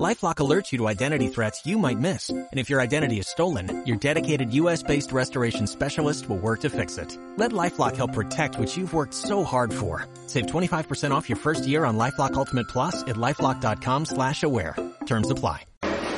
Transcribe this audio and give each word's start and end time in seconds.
LifeLock 0.00 0.36
alerts 0.36 0.72
you 0.72 0.78
to 0.78 0.88
identity 0.88 1.28
threats 1.28 1.66
you 1.66 1.76
might 1.76 1.98
miss, 1.98 2.30
and 2.30 2.48
if 2.58 2.70
your 2.70 2.80
identity 2.80 3.18
is 3.18 3.28
stolen, 3.28 3.84
your 3.84 3.98
dedicated 3.98 4.50
U.S.-based 4.54 5.12
restoration 5.12 5.66
specialist 5.66 6.30
will 6.30 6.38
work 6.38 6.60
to 6.60 6.70
fix 6.70 6.96
it. 6.96 7.18
Let 7.36 7.52
LifeLock 7.52 7.96
help 7.96 8.14
protect 8.14 8.58
what 8.58 8.74
you've 8.74 8.94
worked 8.94 9.12
so 9.12 9.44
hard 9.44 9.70
for. 9.72 10.06
Save 10.28 10.46
25% 10.46 11.10
off 11.10 11.28
your 11.28 11.36
first 11.36 11.66
year 11.66 11.84
on 11.84 11.98
LifeLock 11.98 12.32
Ultimate 12.34 12.68
Plus 12.68 13.02
at 13.02 13.16
LifeLock.com 13.16 14.06
slash 14.06 14.42
aware. 14.42 14.76
Terms 15.04 15.30
apply. 15.30 15.64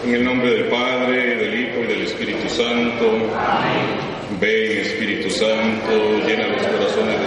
En 0.05 0.15
el 0.15 0.23
nombre 0.25 0.51
del 0.51 0.71
Padre, 0.71 1.37
del 1.37 1.55
Hijo 1.55 1.81
y 1.81 1.87
del 1.87 2.03
Espíritu 2.07 2.49
Santo. 2.49 3.11
Ven, 4.39 4.79
Espíritu 4.79 5.31
Santo, 5.31 6.19
llena 6.27 6.49
los 6.49 6.67
corazones 6.67 7.24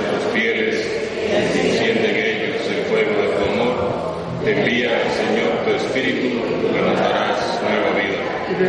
Oh 8.60 8.64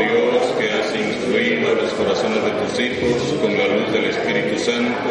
Dios, 0.00 0.42
que 0.58 0.72
has 0.72 0.94
instruido 0.96 1.74
los 1.74 1.92
corazones 1.92 2.42
de 2.42 2.50
tus 2.52 2.80
hijos 2.80 3.34
con 3.42 3.58
la 3.58 3.68
luz 3.68 3.92
del 3.92 4.06
Espíritu 4.06 4.58
Santo, 4.58 5.10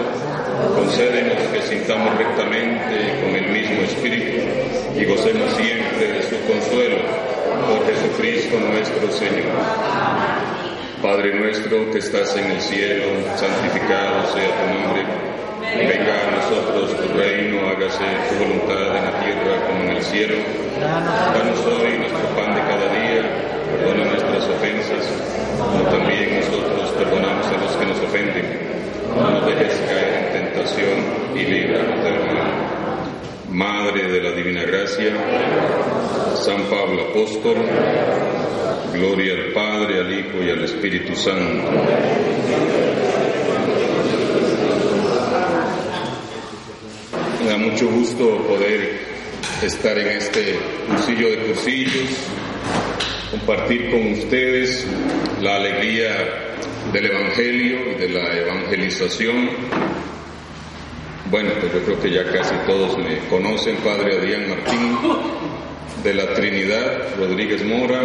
concédenos 0.73 1.37
que 1.53 1.61
sintamos 1.61 2.17
rectamente 2.17 3.21
con 3.21 3.35
el 3.35 3.51
mismo 3.51 3.83
Espíritu 3.83 4.41
y 4.97 5.05
gocemos 5.05 5.53
siempre 5.53 6.07
de 6.07 6.23
su 6.23 6.35
consuelo 6.51 6.97
por 7.67 7.85
Jesucristo 7.85 8.59
nuestro 8.59 9.11
Señor. 9.11 9.61
Padre 10.99 11.35
nuestro 11.39 11.91
que 11.91 11.99
estás 11.99 12.35
en 12.37 12.49
el 12.49 12.61
cielo, 12.61 13.05
santificado 13.35 14.25
sea 14.33 14.49
tu 14.57 14.65
nombre. 14.81 15.05
Venga 15.77 16.27
a 16.27 16.31
nosotros 16.31 16.97
tu 16.97 17.17
reino, 17.17 17.67
hágase 17.67 18.03
tu 18.29 18.43
voluntad 18.43 18.97
en 18.97 19.05
la 19.05 19.19
tierra 19.23 19.67
como 19.67 19.83
en 19.83 19.97
el 19.97 20.03
cielo. 20.03 20.35
Danos 20.79 21.65
hoy 21.65 21.97
nuestro 21.97 22.27
pan 22.35 22.53
de 22.55 22.61
cada 22.61 22.87
día, 22.91 23.23
perdona 23.71 24.05
nuestras 24.11 24.47
ofensas, 24.49 25.07
como 25.57 25.83
también 25.89 26.39
nosotros 26.39 26.89
perdonamos 26.91 27.47
a 27.47 27.57
los 27.57 27.71
que 27.77 27.85
nos 27.85 27.99
ofenden. 27.99 28.71
No 29.15 29.31
nos 29.31 29.45
dejes 29.45 29.81
caer 29.87 30.25
en 30.25 30.43
tentación 30.43 30.97
y 31.35 31.45
líbranos 31.45 32.03
del 32.03 32.35
mal. 32.35 32.51
Madre 33.49 34.11
de 34.11 34.21
la 34.21 34.31
Divina 34.31 34.63
Gracia, 34.63 35.13
San 36.35 36.63
Pablo 36.63 37.09
Apóstol, 37.09 37.55
gloria 38.93 39.33
al 39.33 39.53
Padre, 39.53 39.99
al 39.99 40.19
Hijo 40.19 40.43
y 40.45 40.49
al 40.49 40.63
Espíritu 40.63 41.15
Santo. 41.15 41.69
Da 47.51 47.57
mucho 47.57 47.85
gusto 47.89 48.37
poder 48.47 48.97
estar 49.61 49.97
en 49.99 50.07
este 50.07 50.57
cursillo 50.87 51.31
de 51.31 51.37
cursillos, 51.47 52.09
compartir 53.29 53.91
con 53.91 54.13
ustedes 54.13 54.87
la 55.41 55.57
alegría 55.57 56.55
del 56.93 57.07
Evangelio 57.07 57.91
y 57.91 57.95
de 57.99 58.07
la 58.07 58.37
evangelización. 58.37 59.49
Bueno, 61.29 61.49
pues 61.59 61.73
yo 61.73 61.83
creo 61.83 61.99
que 61.99 62.11
ya 62.11 62.31
casi 62.31 62.55
todos 62.65 62.97
me 62.97 63.17
conocen, 63.27 63.75
Padre 63.83 64.17
Adrián 64.17 64.47
Martín, 64.47 64.97
de 66.05 66.13
la 66.13 66.33
Trinidad, 66.33 67.17
Rodríguez 67.17 67.65
Mora, 67.65 68.01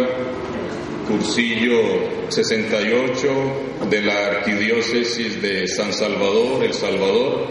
cursillo 1.07 2.27
68 2.27 3.27
de 3.89 4.01
la 4.01 4.27
Arquidiócesis 4.27 5.41
de 5.41 5.69
San 5.69 5.93
Salvador, 5.93 6.65
El 6.65 6.73
Salvador, 6.73 7.47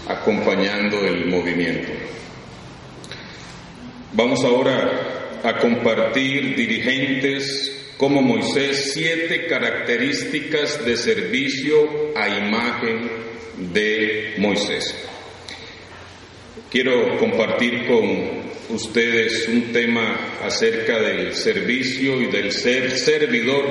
acompañando 0.07 1.05
el 1.05 1.27
movimiento. 1.27 1.91
Vamos 4.13 4.43
ahora 4.43 5.08
a 5.43 5.57
compartir 5.57 6.55
dirigentes 6.55 7.93
como 7.97 8.21
Moisés 8.21 8.91
siete 8.93 9.45
características 9.45 10.85
de 10.85 10.95
servicio 10.95 12.13
a 12.15 12.29
imagen 12.29 13.09
de 13.73 14.35
Moisés. 14.37 14.95
Quiero 16.71 17.17
compartir 17.17 17.87
con 17.87 18.39
ustedes 18.69 19.47
un 19.47 19.73
tema 19.73 20.37
acerca 20.43 20.99
del 20.99 21.33
servicio 21.33 22.21
y 22.21 22.27
del 22.27 22.51
ser 22.51 22.91
servidor 22.91 23.65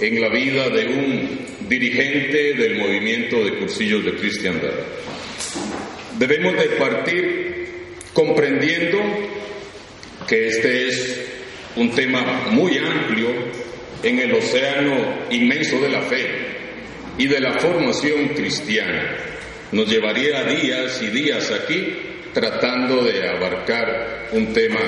en 0.00 0.20
la 0.20 0.28
vida 0.28 0.70
de 0.70 0.86
un 0.86 1.68
dirigente 1.68 2.54
del 2.54 2.78
movimiento 2.78 3.44
de 3.44 3.58
cursillos 3.58 4.04
de 4.04 4.14
cristiandad. 4.14 4.72
Debemos 6.18 6.54
de 6.54 6.68
partir 6.76 7.66
comprendiendo 8.14 8.98
que 10.30 10.46
este 10.46 10.86
es 10.86 11.28
un 11.74 11.90
tema 11.90 12.46
muy 12.52 12.78
amplio 12.78 13.30
en 14.00 14.20
el 14.20 14.32
océano 14.32 15.26
inmenso 15.28 15.80
de 15.80 15.88
la 15.88 16.02
fe 16.02 16.24
y 17.18 17.26
de 17.26 17.40
la 17.40 17.58
formación 17.58 18.28
cristiana. 18.28 19.16
Nos 19.72 19.88
llevaría 19.88 20.44
días 20.44 21.02
y 21.02 21.08
días 21.08 21.50
aquí 21.50 21.96
tratando 22.32 23.02
de 23.02 23.28
abarcar 23.28 24.28
un 24.30 24.52
tema 24.52 24.78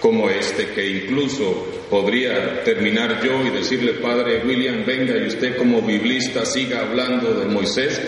como 0.00 0.30
este, 0.30 0.68
que 0.68 0.86
incluso 0.86 1.86
podría 1.90 2.64
terminar 2.64 3.22
yo 3.22 3.46
y 3.46 3.50
decirle, 3.50 3.92
Padre 4.00 4.42
William, 4.46 4.82
venga 4.86 5.14
y 5.18 5.26
usted 5.26 5.58
como 5.58 5.82
biblista 5.82 6.46
siga 6.46 6.80
hablando 6.80 7.34
de 7.34 7.44
Moisés 7.44 8.00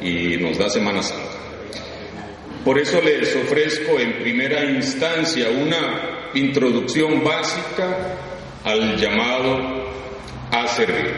y 0.00 0.38
nos 0.38 0.56
da 0.56 0.70
Semana 0.70 1.02
Santa. 1.02 1.34
Por 2.64 2.78
eso 2.78 2.98
les 3.02 3.36
ofrezco 3.36 4.00
en 4.00 4.22
primera 4.22 4.64
instancia 4.64 5.50
una 5.50 6.13
introducción 6.34 7.22
básica 7.22 8.18
al 8.64 8.96
llamado 8.96 9.84
a 10.50 10.66
servir. 10.68 11.12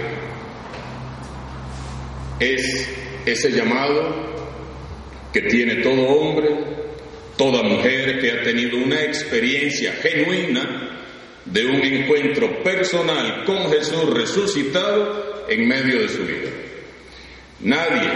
Es 2.41 2.89
ese 3.25 3.51
llamado 3.51 4.27
que 5.33 5.43
tiene 5.43 5.77
todo 5.77 6.03
hombre, 6.03 6.49
toda 7.37 7.63
mujer 7.63 8.21
que 8.21 8.31
ha 8.33 8.43
tenido 8.43 8.79
una 8.79 9.03
experiencia 9.03 9.93
genuina 10.03 11.03
de 11.45 11.67
un 11.67 11.83
encuentro 11.83 12.63
personal 12.63 13.45
con 13.45 13.71
Jesús 13.71 14.13
resucitado 14.13 15.47
en 15.49 15.69
medio 15.69 16.01
de 16.01 16.09
su 16.09 16.25
vida. 16.25 16.51
Nadie 17.61 18.11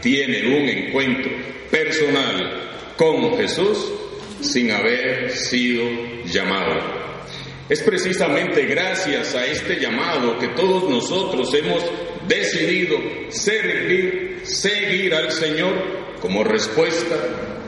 tiene 0.00 0.56
un 0.56 0.68
encuentro 0.68 1.30
personal 1.70 2.70
con 2.96 3.36
Jesús 3.36 3.92
sin 4.40 4.70
haber 4.70 5.30
sido 5.30 5.84
llamado. 6.24 7.00
Es 7.68 7.82
precisamente 7.82 8.66
gracias 8.66 9.34
a 9.34 9.46
este 9.46 9.78
llamado 9.78 10.38
que 10.38 10.48
todos 10.48 10.90
nosotros 10.90 11.54
hemos 11.54 11.84
decidido 12.26 12.98
servir, 13.28 14.40
seguir 14.42 15.14
al 15.14 15.30
Señor 15.30 16.18
como 16.20 16.42
respuesta 16.42 17.16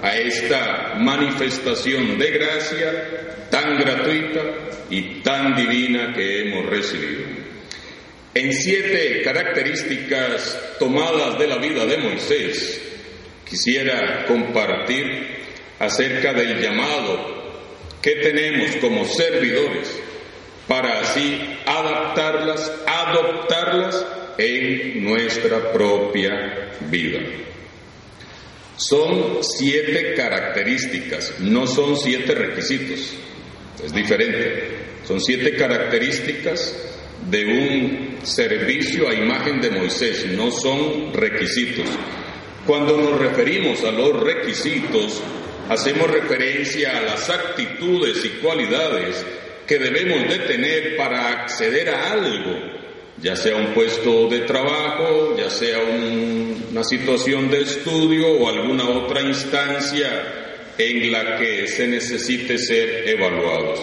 a 0.02 0.16
esta 0.16 0.94
manifestación 0.98 2.18
de 2.18 2.30
gracia 2.30 3.48
tan 3.50 3.78
gratuita 3.78 4.40
y 4.90 5.20
tan 5.22 5.54
divina 5.54 6.12
que 6.12 6.40
hemos 6.40 6.68
recibido. 6.68 7.22
En 8.34 8.52
siete 8.52 9.22
características 9.22 10.76
tomadas 10.78 11.38
de 11.38 11.46
la 11.46 11.58
vida 11.58 11.86
de 11.86 11.98
Moisés, 11.98 12.80
quisiera 13.48 14.24
compartir 14.26 15.41
acerca 15.82 16.32
del 16.32 16.60
llamado 16.60 17.42
que 18.00 18.16
tenemos 18.16 18.76
como 18.76 19.04
servidores 19.04 20.00
para 20.68 21.00
así 21.00 21.40
adaptarlas, 21.66 22.72
adoptarlas 22.86 24.06
en 24.38 25.04
nuestra 25.04 25.72
propia 25.72 26.70
vida. 26.88 27.18
Son 28.76 29.38
siete 29.42 30.14
características, 30.14 31.40
no 31.40 31.66
son 31.66 31.96
siete 31.96 32.34
requisitos, 32.34 33.14
es 33.84 33.92
diferente. 33.92 34.82
Son 35.06 35.20
siete 35.20 35.56
características 35.56 36.76
de 37.28 37.44
un 37.44 38.18
servicio 38.22 39.08
a 39.08 39.14
imagen 39.14 39.60
de 39.60 39.70
Moisés, 39.70 40.26
no 40.26 40.50
son 40.52 41.12
requisitos. 41.12 41.86
Cuando 42.66 42.96
nos 42.96 43.18
referimos 43.18 43.82
a 43.82 43.90
los 43.90 44.22
requisitos, 44.22 45.20
hacemos 45.68 46.10
referencia 46.10 46.98
a 46.98 47.02
las 47.02 47.30
actitudes 47.30 48.24
y 48.24 48.28
cualidades 48.40 49.24
que 49.66 49.78
debemos 49.78 50.28
de 50.28 50.38
tener 50.40 50.96
para 50.96 51.28
acceder 51.28 51.88
a 51.90 52.12
algo, 52.12 52.58
ya 53.20 53.36
sea 53.36 53.56
un 53.56 53.74
puesto 53.74 54.28
de 54.28 54.40
trabajo, 54.40 55.36
ya 55.36 55.48
sea 55.50 55.78
una 56.70 56.84
situación 56.84 57.50
de 57.50 57.62
estudio 57.62 58.28
o 58.28 58.48
alguna 58.48 58.88
otra 58.88 59.22
instancia 59.22 60.42
en 60.76 61.12
la 61.12 61.36
que 61.38 61.66
se 61.68 61.86
necesite 61.86 62.58
ser 62.58 63.08
evaluados. 63.08 63.80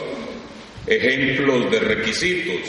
Ejemplos 0.86 1.72
de 1.72 1.80
requisitos 1.80 2.62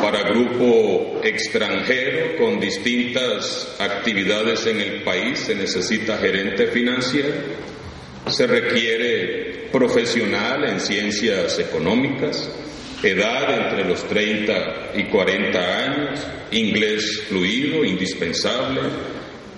para 0.00 0.30
grupo 0.30 1.20
extranjero 1.22 2.36
con 2.36 2.58
distintas 2.60 3.76
actividades 3.78 4.66
en 4.66 4.80
el 4.80 5.02
país 5.02 5.40
se 5.40 5.54
necesita 5.54 6.18
gerente 6.18 6.68
financiero, 6.68 7.34
se 8.28 8.46
requiere 8.46 9.68
profesional 9.72 10.64
en 10.64 10.80
ciencias 10.80 11.58
económicas, 11.58 12.50
edad 13.02 13.66
entre 13.66 13.84
los 13.84 14.06
30 14.08 14.92
y 14.94 15.04
40 15.04 15.84
años, 15.84 16.20
inglés 16.50 17.22
fluido, 17.28 17.84
indispensable, 17.84 18.80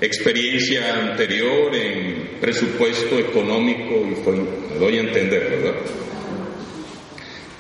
experiencia 0.01 0.95
anterior 0.95 1.75
en 1.75 2.39
presupuesto 2.41 3.19
económico 3.19 4.07
y 4.07 4.79
doy 4.79 4.99
a 4.99 5.01
entender, 5.01 5.51
¿verdad? 5.51 5.81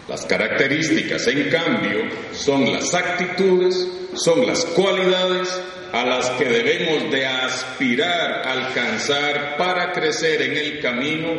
Las 0.08 0.26
características, 0.26 1.26
en 1.28 1.48
cambio, 1.48 2.00
son 2.32 2.70
las 2.70 2.92
actitudes, 2.92 3.88
son 4.14 4.46
las 4.46 4.64
cualidades 4.66 5.48
a 5.92 6.06
las 6.06 6.30
que 6.30 6.46
debemos 6.46 7.12
de 7.12 7.26
aspirar 7.26 8.48
alcanzar 8.48 9.58
para 9.58 9.92
crecer 9.92 10.40
en 10.40 10.56
el 10.56 10.80
camino 10.80 11.38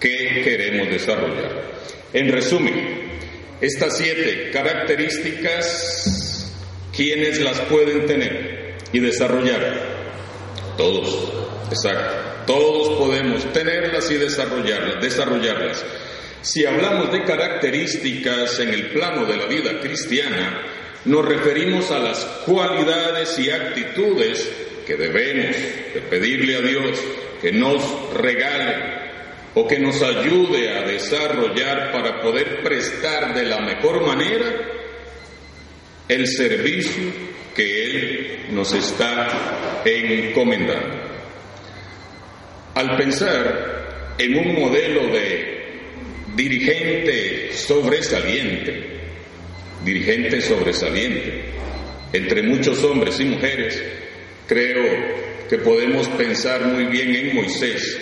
que 0.00 0.42
queremos 0.42 0.90
desarrollar. 0.90 1.62
En 2.12 2.32
resumen, 2.32 2.98
estas 3.60 3.96
siete 3.96 4.50
características, 4.52 6.52
¿quiénes 6.94 7.40
las 7.40 7.60
pueden 7.62 8.06
tener 8.06 8.74
y 8.92 8.98
desarrollar? 8.98 9.96
Todos, 10.76 11.32
exacto. 11.70 12.14
Todos 12.46 12.98
podemos 12.98 13.52
tenerlas 13.52 14.10
y 14.10 14.14
desarrollarlas, 14.14 15.02
desarrollarlas. 15.02 15.84
Si 16.40 16.64
hablamos 16.64 17.12
de 17.12 17.24
características 17.24 18.58
en 18.60 18.70
el 18.70 18.90
plano 18.90 19.26
de 19.26 19.36
la 19.36 19.46
vida 19.46 19.80
cristiana, 19.80 20.62
nos 21.08 21.24
referimos 21.24 21.90
a 21.90 21.98
las 21.98 22.22
cualidades 22.44 23.38
y 23.38 23.50
actitudes 23.50 24.48
que 24.86 24.94
debemos 24.96 25.56
de 25.94 26.00
pedirle 26.02 26.56
a 26.56 26.60
Dios 26.60 26.98
que 27.40 27.50
nos 27.50 27.82
regale 28.14 28.98
o 29.54 29.66
que 29.66 29.78
nos 29.78 30.02
ayude 30.02 30.70
a 30.76 30.82
desarrollar 30.82 31.92
para 31.92 32.20
poder 32.20 32.62
prestar 32.62 33.34
de 33.34 33.44
la 33.44 33.58
mejor 33.60 34.06
manera 34.06 34.54
el 36.08 36.26
servicio 36.26 37.04
que 37.54 37.84
Él 37.84 38.46
nos 38.50 38.74
está 38.74 39.80
encomendando. 39.86 40.94
Al 42.74 42.96
pensar 42.98 44.14
en 44.18 44.36
un 44.36 44.60
modelo 44.60 45.06
de 45.06 45.58
dirigente 46.36 47.52
sobresaliente, 47.52 48.97
dirigente 49.84 50.40
sobresaliente, 50.40 51.44
entre 52.12 52.42
muchos 52.42 52.82
hombres 52.84 53.20
y 53.20 53.24
mujeres, 53.24 53.82
creo 54.46 55.46
que 55.48 55.58
podemos 55.58 56.08
pensar 56.08 56.64
muy 56.66 56.84
bien 56.84 57.14
en 57.14 57.34
Moisés, 57.34 57.98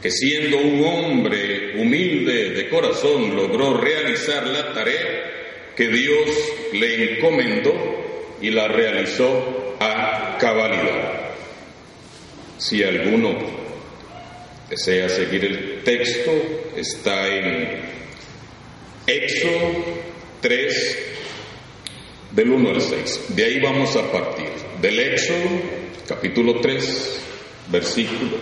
que 0.00 0.10
siendo 0.10 0.58
un 0.58 0.84
hombre 0.84 1.80
humilde 1.80 2.50
de 2.50 2.68
corazón 2.68 3.36
logró 3.36 3.76
realizar 3.78 4.46
la 4.46 4.72
tarea 4.72 5.32
que 5.76 5.88
Dios 5.88 6.28
le 6.72 7.14
encomendó 7.14 7.72
y 8.40 8.50
la 8.50 8.68
realizó 8.68 9.76
a 9.80 10.36
cabalidad. 10.38 11.30
Si 12.58 12.82
alguno 12.82 13.38
desea 14.68 15.08
seguir 15.08 15.44
el 15.44 15.82
texto, 15.84 16.30
está 16.76 17.28
en 17.28 17.80
Éxodo 19.06 20.11
3, 20.42 20.98
del 22.32 22.50
1 22.50 22.70
al 22.70 22.80
6. 22.80 23.26
De 23.28 23.44
ahí 23.44 23.60
vamos 23.60 23.96
a 23.96 24.10
partir. 24.10 24.50
Del 24.80 24.98
Éxodo, 24.98 25.48
capítulo 26.06 26.60
3, 26.60 27.20
versículo 27.68 28.36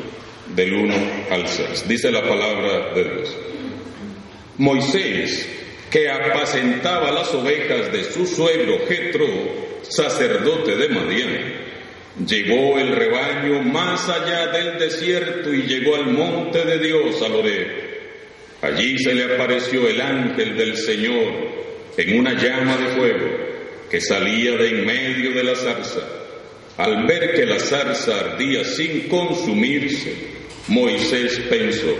del 0.56 0.72
1 0.72 0.94
al 1.30 1.46
6. 1.46 1.86
Dice 1.86 2.10
la 2.10 2.22
palabra 2.22 2.94
de 2.94 3.04
Dios. 3.04 3.36
Moisés, 4.56 5.48
que 5.90 6.08
apacentaba 6.08 7.12
las 7.12 7.32
ovejas 7.34 7.92
de 7.92 8.04
su 8.04 8.26
suegro 8.26 8.78
Jetro, 8.88 9.26
sacerdote 9.82 10.76
de 10.76 10.88
Madián, 10.88 11.60
Llevó 12.26 12.78
el 12.78 12.88
rebaño 12.88 13.62
más 13.62 14.08
allá 14.08 14.48
del 14.48 14.78
desierto 14.78 15.54
y 15.54 15.62
llegó 15.62 15.94
al 15.94 16.06
monte 16.06 16.64
de 16.64 16.78
Dios, 16.78 17.22
a 17.22 17.28
Loré. 17.28 18.00
Allí 18.60 18.98
se 18.98 19.14
le 19.14 19.34
apareció 19.34 19.88
el 19.88 20.00
ángel 20.00 20.56
del 20.56 20.76
Señor 20.76 21.69
en 22.00 22.18
una 22.18 22.32
llama 22.32 22.78
de 22.78 22.86
fuego 22.96 23.28
que 23.90 24.00
salía 24.00 24.52
de 24.52 24.68
en 24.68 24.86
medio 24.86 25.32
de 25.32 25.44
la 25.44 25.54
zarza. 25.54 26.00
Al 26.78 27.06
ver 27.06 27.34
que 27.34 27.44
la 27.44 27.58
zarza 27.58 28.18
ardía 28.20 28.64
sin 28.64 29.08
consumirse, 29.08 30.14
Moisés 30.68 31.40
pensó, 31.50 31.94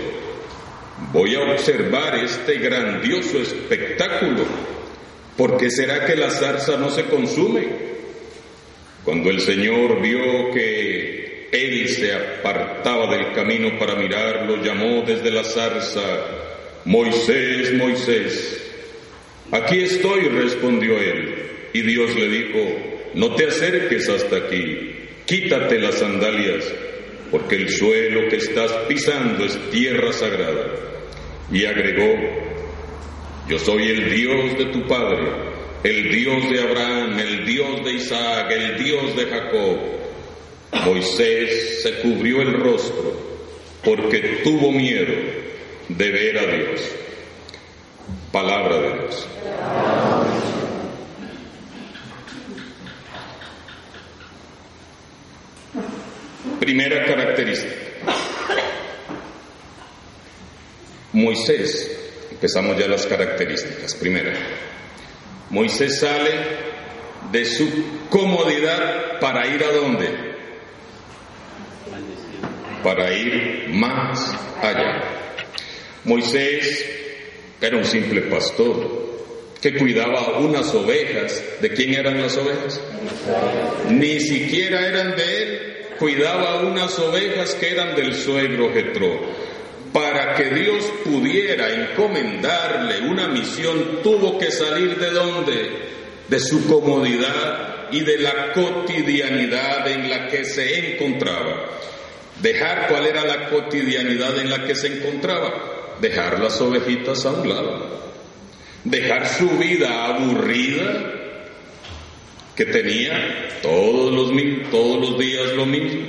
voy 1.13 1.35
a 1.35 1.41
observar 1.41 2.15
este 2.15 2.57
grandioso 2.57 3.37
espectáculo, 3.39 4.43
porque 5.37 5.69
será 5.69 6.03
que 6.05 6.15
la 6.15 6.31
zarza 6.31 6.77
no 6.77 6.89
se 6.89 7.03
consume? 7.03 7.67
Cuando 9.03 9.29
el 9.29 9.39
Señor 9.39 10.01
vio 10.01 10.51
que 10.51 11.47
él 11.51 11.89
se 11.89 12.11
apartaba 12.13 13.15
del 13.15 13.33
camino 13.33 13.77
para 13.77 13.95
mirarlo, 13.95 14.63
llamó 14.63 15.03
desde 15.05 15.29
la 15.29 15.43
zarza, 15.43 16.01
Moisés, 16.85 17.73
Moisés. 17.75 18.70
Aquí 19.51 19.79
estoy, 19.79 20.29
respondió 20.29 20.97
él. 20.97 21.35
Y 21.73 21.81
Dios 21.81 22.15
le 22.15 22.27
dijo, 22.27 22.59
no 23.13 23.35
te 23.35 23.45
acerques 23.45 24.09
hasta 24.09 24.37
aquí, 24.37 24.91
quítate 25.25 25.79
las 25.79 25.95
sandalias, 25.95 26.65
porque 27.29 27.55
el 27.55 27.69
suelo 27.69 28.27
que 28.29 28.37
estás 28.37 28.71
pisando 28.87 29.45
es 29.45 29.57
tierra 29.69 30.11
sagrada. 30.11 30.67
Y 31.51 31.65
agregó, 31.65 32.17
yo 33.47 33.59
soy 33.59 33.89
el 33.89 34.13
Dios 34.13 34.57
de 34.57 34.65
tu 34.65 34.87
Padre 34.87 35.51
el 35.83 36.11
Dios 36.11 36.49
de 36.49 36.61
Abraham, 36.61 37.19
el 37.19 37.45
Dios 37.45 37.83
de 37.83 37.93
Isaac, 37.93 38.51
el 38.51 38.83
Dios 38.83 39.15
de 39.15 39.25
Jacob. 39.25 39.77
Moisés 40.85 41.81
se 41.81 41.95
cubrió 42.01 42.41
el 42.41 42.53
rostro 42.53 43.19
porque 43.83 44.41
tuvo 44.43 44.71
miedo 44.71 45.13
de 45.89 46.11
ver 46.11 46.37
a 46.37 46.45
Dios. 46.45 46.81
Palabra 48.31 48.77
de 48.77 48.93
Dios. 48.93 49.27
Primera 56.61 57.05
característica. 57.05 57.75
Moisés, 61.11 61.91
empezamos 62.31 62.77
ya 62.77 62.87
las 62.87 63.05
características. 63.05 63.95
Primera, 63.95 64.31
Moisés 65.49 65.99
sale 65.99 66.31
de 67.33 67.43
su 67.43 67.69
comodidad 68.09 69.19
para 69.19 69.45
ir 69.47 69.61
a 69.61 69.71
dónde? 69.73 70.09
Para 72.81 73.11
ir 73.13 73.67
más 73.69 74.33
allá. 74.61 75.01
Moisés 76.05 77.01
era 77.61 77.77
un 77.77 77.85
simple 77.85 78.21
pastor 78.21 79.11
que 79.61 79.77
cuidaba 79.77 80.39
unas 80.39 80.73
ovejas. 80.73 81.43
¿De 81.61 81.69
quién 81.69 81.93
eran 81.93 82.21
las 82.21 82.35
ovejas? 82.37 82.81
Ni 83.89 84.19
siquiera 84.19 84.87
eran 84.87 85.15
de 85.15 85.43
él. 85.43 85.59
Cuidaba 85.99 86.61
unas 86.61 86.97
ovejas 86.97 87.53
que 87.53 87.71
eran 87.71 87.95
del 87.95 88.15
suegro 88.15 88.73
Jetro 88.73 89.19
para 89.93 90.35
que 90.35 90.49
Dios 90.49 90.85
pudiera 91.03 91.69
encomendarle 91.69 93.01
una 93.01 93.27
misión, 93.27 93.99
tuvo 94.01 94.37
que 94.37 94.51
salir 94.51 94.97
de 94.97 95.11
dónde? 95.11 95.69
De 96.27 96.39
su 96.39 96.65
comodidad 96.67 97.89
y 97.91 97.99
de 98.01 98.19
la 98.19 98.53
cotidianidad 98.53 99.87
en 99.89 100.09
la 100.09 100.27
que 100.27 100.45
se 100.45 100.93
encontraba. 100.93 101.65
Dejar 102.41 102.87
cuál 102.87 103.05
era 103.05 103.25
la 103.25 103.49
cotidianidad 103.49 104.37
en 104.39 104.49
la 104.49 104.63
que 104.63 104.75
se 104.75 104.87
encontraba. 104.87 105.70
Dejar 106.01 106.39
las 106.39 106.59
ovejitas 106.59 107.25
a 107.25 107.31
un 107.31 107.47
lado. 107.47 108.01
Dejar 108.83 109.27
su 109.27 109.47
vida 109.59 110.07
aburrida 110.07 111.11
que 112.55 112.65
tenía 112.65 113.59
todos 113.61 114.11
los, 114.11 114.31
todos 114.69 115.09
los 115.09 115.19
días 115.19 115.53
lo 115.55 115.65
mismo, 115.65 116.01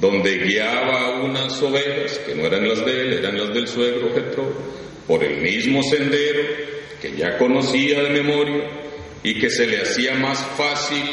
donde 0.00 0.38
guiaba 0.38 1.20
unas 1.22 1.60
ovejas, 1.62 2.18
que 2.18 2.34
no 2.34 2.46
eran 2.46 2.68
las 2.68 2.84
de 2.84 3.00
él, 3.00 3.12
eran 3.14 3.38
las 3.38 3.54
del 3.54 3.68
suegro 3.68 4.12
Jetro, 4.14 4.52
por 5.06 5.24
el 5.24 5.40
mismo 5.40 5.82
sendero 5.82 6.42
que 7.00 7.16
ya 7.16 7.38
conocía 7.38 8.02
de 8.02 8.10
memoria 8.10 8.68
y 9.22 9.34
que 9.40 9.50
se 9.50 9.66
le 9.66 9.82
hacía 9.82 10.14
más 10.14 10.44
fácil 10.56 11.04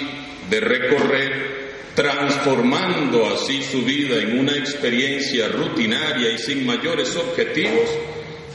de 0.50 0.60
recorrer, 0.60 1.66
transformando 1.96 3.26
así 3.28 3.62
su 3.64 3.84
vida 3.84 4.18
en 4.18 4.40
una 4.40 4.56
experiencia 4.58 5.48
rutinaria 5.48 6.32
y 6.32 6.38
sin 6.38 6.66
mayores 6.66 7.16
objetivos 7.16 7.90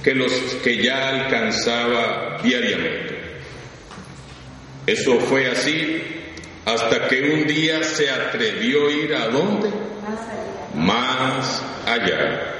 que 0.02 0.14
los 0.14 0.32
que 0.62 0.82
ya 0.82 1.08
alcanzaba 1.08 2.38
diariamente. 2.42 3.20
Eso 4.86 5.20
fue 5.20 5.46
así 5.46 6.02
hasta 6.64 7.08
que 7.08 7.22
un 7.22 7.46
día 7.46 7.82
se 7.82 8.10
atrevió 8.10 8.88
a 8.88 8.92
ir 8.92 9.14
a 9.14 9.28
dónde? 9.28 9.70
Más 10.74 11.62
allá, 11.86 12.54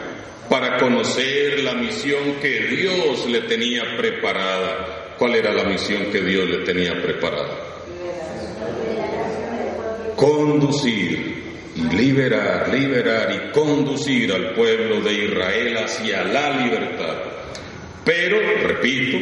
para 0.48 0.78
conocer 0.78 1.60
la 1.60 1.74
misión 1.74 2.36
que 2.40 2.66
Dios 2.66 3.26
le 3.26 3.42
tenía 3.42 3.82
preparada. 3.96 5.14
¿Cuál 5.18 5.36
era 5.36 5.52
la 5.52 5.64
misión 5.64 6.06
que 6.10 6.22
Dios 6.22 6.48
le 6.48 6.64
tenía 6.64 7.00
preparada? 7.00 7.58
Conducir 10.16 11.40
y 11.76 11.82
liberar, 11.94 12.68
liberar 12.68 13.30
y 13.32 13.52
conducir 13.52 14.32
al 14.32 14.54
pueblo 14.54 15.00
de 15.02 15.12
Israel 15.12 15.76
hacia 15.78 16.24
la 16.24 16.62
libertad. 16.62 17.29
Pero, 18.10 18.40
repito, 18.66 19.18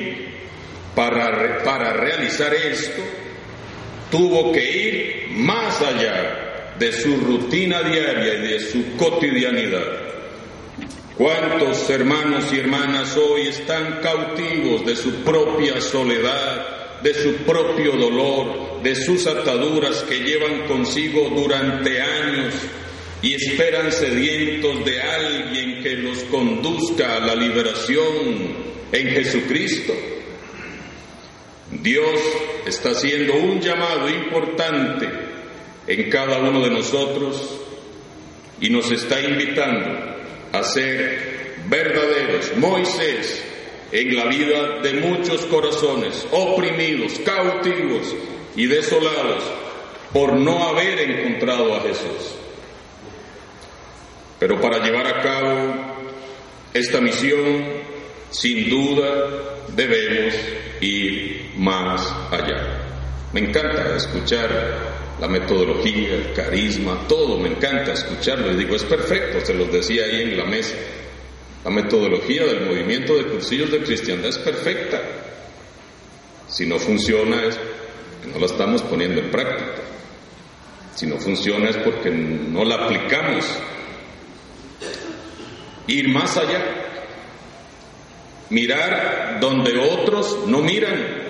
para, 0.94 1.62
para 1.62 1.92
realizar 1.92 2.54
esto, 2.54 3.02
tuvo 4.10 4.50
que 4.50 4.64
ir 4.64 5.26
más 5.32 5.82
allá 5.82 6.74
de 6.78 6.90
su 6.92 7.14
rutina 7.18 7.82
diaria 7.82 8.36
y 8.36 8.48
de 8.48 8.60
su 8.60 8.96
cotidianidad. 8.96 9.84
¿Cuántos 11.18 11.90
hermanos 11.90 12.50
y 12.50 12.60
hermanas 12.60 13.14
hoy 13.18 13.48
están 13.48 14.00
cautivos 14.00 14.86
de 14.86 14.96
su 14.96 15.16
propia 15.16 15.82
soledad, 15.82 17.02
de 17.02 17.12
su 17.12 17.34
propio 17.44 17.92
dolor, 17.92 18.82
de 18.82 18.94
sus 18.94 19.26
ataduras 19.26 20.02
que 20.08 20.20
llevan 20.20 20.66
consigo 20.66 21.28
durante 21.36 22.00
años 22.00 22.54
y 23.20 23.34
esperan 23.34 23.92
sedientos 23.92 24.82
de 24.86 25.02
alguien 25.02 25.82
que 25.82 25.94
los 25.96 26.20
conduzca 26.30 27.16
a 27.16 27.20
la 27.20 27.34
liberación 27.34 28.67
en 28.92 29.08
Jesucristo? 29.08 29.92
Dios 31.70 32.20
está 32.66 32.90
haciendo 32.90 33.34
un 33.34 33.60
llamado 33.60 34.08
importante 34.08 35.08
en 35.86 36.10
cada 36.10 36.38
uno 36.38 36.60
de 36.62 36.70
nosotros 36.70 37.60
y 38.60 38.70
nos 38.70 38.90
está 38.90 39.20
invitando 39.20 40.16
a 40.52 40.62
ser 40.62 41.56
verdaderos 41.68 42.56
Moisés 42.56 43.44
en 43.92 44.16
la 44.16 44.26
vida 44.26 44.80
de 44.82 44.94
muchos 44.94 45.42
corazones 45.46 46.26
oprimidos, 46.30 47.18
cautivos 47.20 48.14
y 48.56 48.66
desolados 48.66 49.44
por 50.12 50.34
no 50.34 50.68
haber 50.68 51.00
encontrado 51.00 51.74
a 51.74 51.80
Jesús. 51.80 52.34
Pero 54.38 54.60
para 54.60 54.78
llevar 54.78 55.06
a 55.06 55.20
cabo 55.22 55.74
esta 56.72 57.00
misión, 57.00 57.64
sin 58.30 58.68
duda 58.68 59.56
debemos 59.74 60.34
ir 60.80 61.52
más 61.56 62.14
allá. 62.30 62.78
Me 63.32 63.40
encanta 63.40 63.96
escuchar 63.96 65.16
la 65.20 65.28
metodología, 65.28 66.14
el 66.14 66.32
carisma, 66.32 67.06
todo, 67.08 67.38
me 67.38 67.48
encanta 67.48 67.92
escucharlo 67.92 68.52
y 68.52 68.56
digo, 68.56 68.76
es 68.76 68.84
perfecto, 68.84 69.44
se 69.44 69.54
los 69.54 69.70
decía 69.72 70.04
ahí 70.04 70.22
en 70.22 70.36
la 70.36 70.44
mesa. 70.44 70.76
La 71.64 71.70
metodología 71.70 72.46
del 72.46 72.66
movimiento 72.66 73.14
de 73.16 73.26
cursillos 73.26 73.70
de 73.70 73.82
cristiandad 73.82 74.28
es 74.28 74.38
perfecta. 74.38 75.02
Si 76.46 76.66
no 76.66 76.78
funciona 76.78 77.44
es 77.44 77.56
que 77.56 78.30
no 78.32 78.38
la 78.38 78.46
estamos 78.46 78.82
poniendo 78.82 79.20
en 79.20 79.30
práctica. 79.30 79.82
Si 80.94 81.06
no 81.06 81.18
funciona 81.18 81.68
es 81.68 81.76
porque 81.76 82.10
no 82.10 82.64
la 82.64 82.86
aplicamos. 82.86 83.44
Ir 85.88 86.08
más 86.08 86.36
allá. 86.36 86.87
Mirar 88.50 89.38
donde 89.40 89.78
otros 89.78 90.46
no 90.46 90.60
miran 90.60 91.28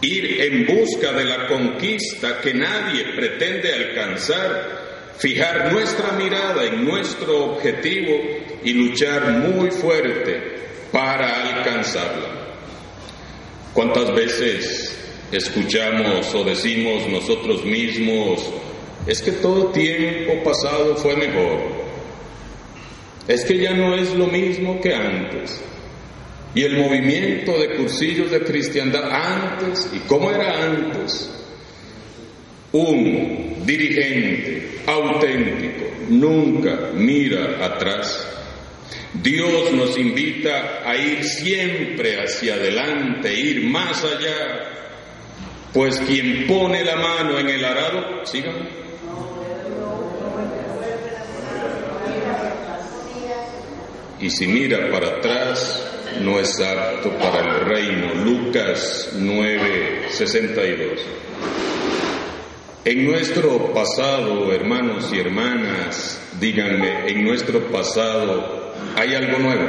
ir 0.00 0.40
en 0.42 0.66
busca 0.66 1.12
de 1.12 1.24
la 1.24 1.46
conquista 1.46 2.40
que 2.40 2.52
nadie 2.52 3.04
pretende 3.16 3.72
alcanzar, 3.72 5.14
fijar 5.18 5.72
nuestra 5.72 6.12
mirada 6.12 6.64
en 6.64 6.84
nuestro 6.84 7.52
objetivo 7.52 8.12
y 8.62 8.72
luchar 8.72 9.30
muy 9.30 9.70
fuerte 9.70 10.56
para 10.92 11.56
alcanzarla. 11.56 12.36
¿Cuántas 13.72 14.14
veces 14.14 14.96
escuchamos 15.32 16.34
o 16.34 16.44
decimos 16.44 17.08
nosotros 17.08 17.64
mismos, 17.64 18.52
es 19.06 19.22
que 19.22 19.32
todo 19.32 19.66
tiempo 19.66 20.42
pasado 20.44 20.96
fue 20.96 21.16
mejor? 21.16 21.86
Es 23.28 23.44
que 23.44 23.58
ya 23.58 23.74
no 23.74 23.94
es 23.94 24.14
lo 24.14 24.26
mismo 24.26 24.80
que 24.80 24.94
antes. 24.94 25.60
Y 26.56 26.64
el 26.64 26.78
movimiento 26.78 27.52
de 27.58 27.76
cursillos 27.76 28.30
de 28.30 28.40
cristiandad 28.40 29.04
antes, 29.12 29.90
¿y 29.92 29.98
cómo 30.08 30.30
era 30.30 30.64
antes? 30.64 31.30
Un 32.72 33.62
dirigente 33.64 34.80
auténtico 34.86 35.84
nunca 36.08 36.90
mira 36.94 37.64
atrás. 37.64 38.26
Dios 39.12 39.70
nos 39.72 39.98
invita 39.98 40.80
a 40.84 40.96
ir 40.96 41.22
siempre 41.24 42.22
hacia 42.22 42.54
adelante, 42.54 43.38
ir 43.38 43.62
más 43.64 44.02
allá, 44.02 44.70
pues 45.74 46.00
quien 46.00 46.46
pone 46.46 46.82
la 46.82 46.96
mano 46.96 47.38
en 47.38 47.50
el 47.50 47.64
arado, 47.64 48.24
síganme 48.24 48.86
y 54.20 54.30
si 54.30 54.46
mira 54.46 54.90
para 54.90 55.08
atrás, 55.08 55.95
no 56.20 56.38
es 56.38 56.60
apto 56.60 57.10
para 57.18 57.40
el 57.40 57.66
reino. 57.66 58.14
Lucas 58.24 59.10
9:62. 59.14 61.00
En 62.84 63.04
nuestro 63.04 63.72
pasado, 63.74 64.52
hermanos 64.52 65.10
y 65.12 65.18
hermanas, 65.18 66.20
díganme, 66.38 67.08
en 67.08 67.24
nuestro 67.24 67.60
pasado 67.70 68.72
hay 68.96 69.14
algo 69.14 69.38
nuevo. 69.38 69.66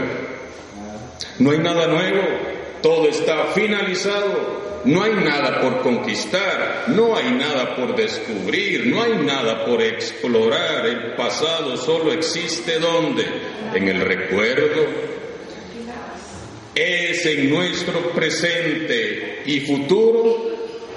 No 1.39 1.51
hay 1.51 1.57
nada 1.57 1.87
nuevo, 1.87 2.21
todo 2.81 3.07
está 3.07 3.45
finalizado, 3.55 4.81
no 4.85 5.03
hay 5.03 5.13
nada 5.13 5.61
por 5.61 5.81
conquistar, 5.81 6.85
no 6.87 7.15
hay 7.17 7.31
nada 7.31 7.75
por 7.75 7.95
descubrir, 7.95 8.85
no 8.87 9.01
hay 9.01 9.17
nada 9.17 9.65
por 9.65 9.81
explorar. 9.81 10.85
El 10.85 11.15
pasado 11.15 11.75
solo 11.75 12.11
existe 12.13 12.79
donde? 12.79 13.25
En 13.73 13.87
el 13.87 13.99
recuerdo. 14.01 14.85
Es 16.79 17.25
en 17.25 17.49
nuestro 17.49 18.11
presente 18.11 19.41
y 19.47 19.61
futuro 19.61 20.45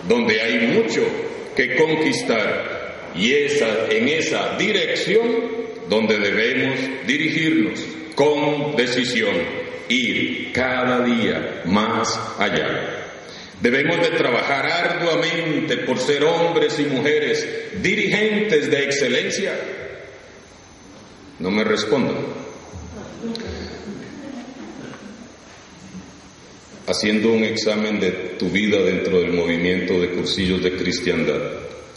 donde 0.06 0.38
hay 0.42 0.58
mucho 0.66 1.00
que 1.56 1.74
conquistar 1.74 3.12
y 3.14 3.32
esa, 3.32 3.86
en 3.88 4.08
esa 4.08 4.58
dirección 4.58 5.26
donde 5.88 6.18
debemos 6.18 6.78
dirigirnos 7.06 7.80
con 8.14 8.76
decisión, 8.76 9.34
ir 9.88 10.52
cada 10.52 11.02
día 11.02 11.62
más 11.64 12.20
allá. 12.38 13.06
Debemos 13.62 14.02
de 14.02 14.16
trabajar 14.18 14.66
arduamente 14.66 15.78
por 15.78 15.98
ser 15.98 16.24
hombres 16.24 16.78
y 16.78 16.84
mujeres 16.84 17.48
dirigentes 17.80 18.70
de 18.70 18.84
excelencia. 18.84 19.52
No 21.38 21.50
me 21.50 21.64
respondan. 21.64 22.49
Haciendo 26.90 27.30
un 27.30 27.44
examen 27.44 28.00
de 28.00 28.10
tu 28.36 28.50
vida 28.50 28.78
dentro 28.78 29.20
del 29.20 29.32
movimiento 29.32 30.00
de 30.00 30.10
cursillos 30.10 30.60
de 30.60 30.74
cristiandad, 30.74 31.40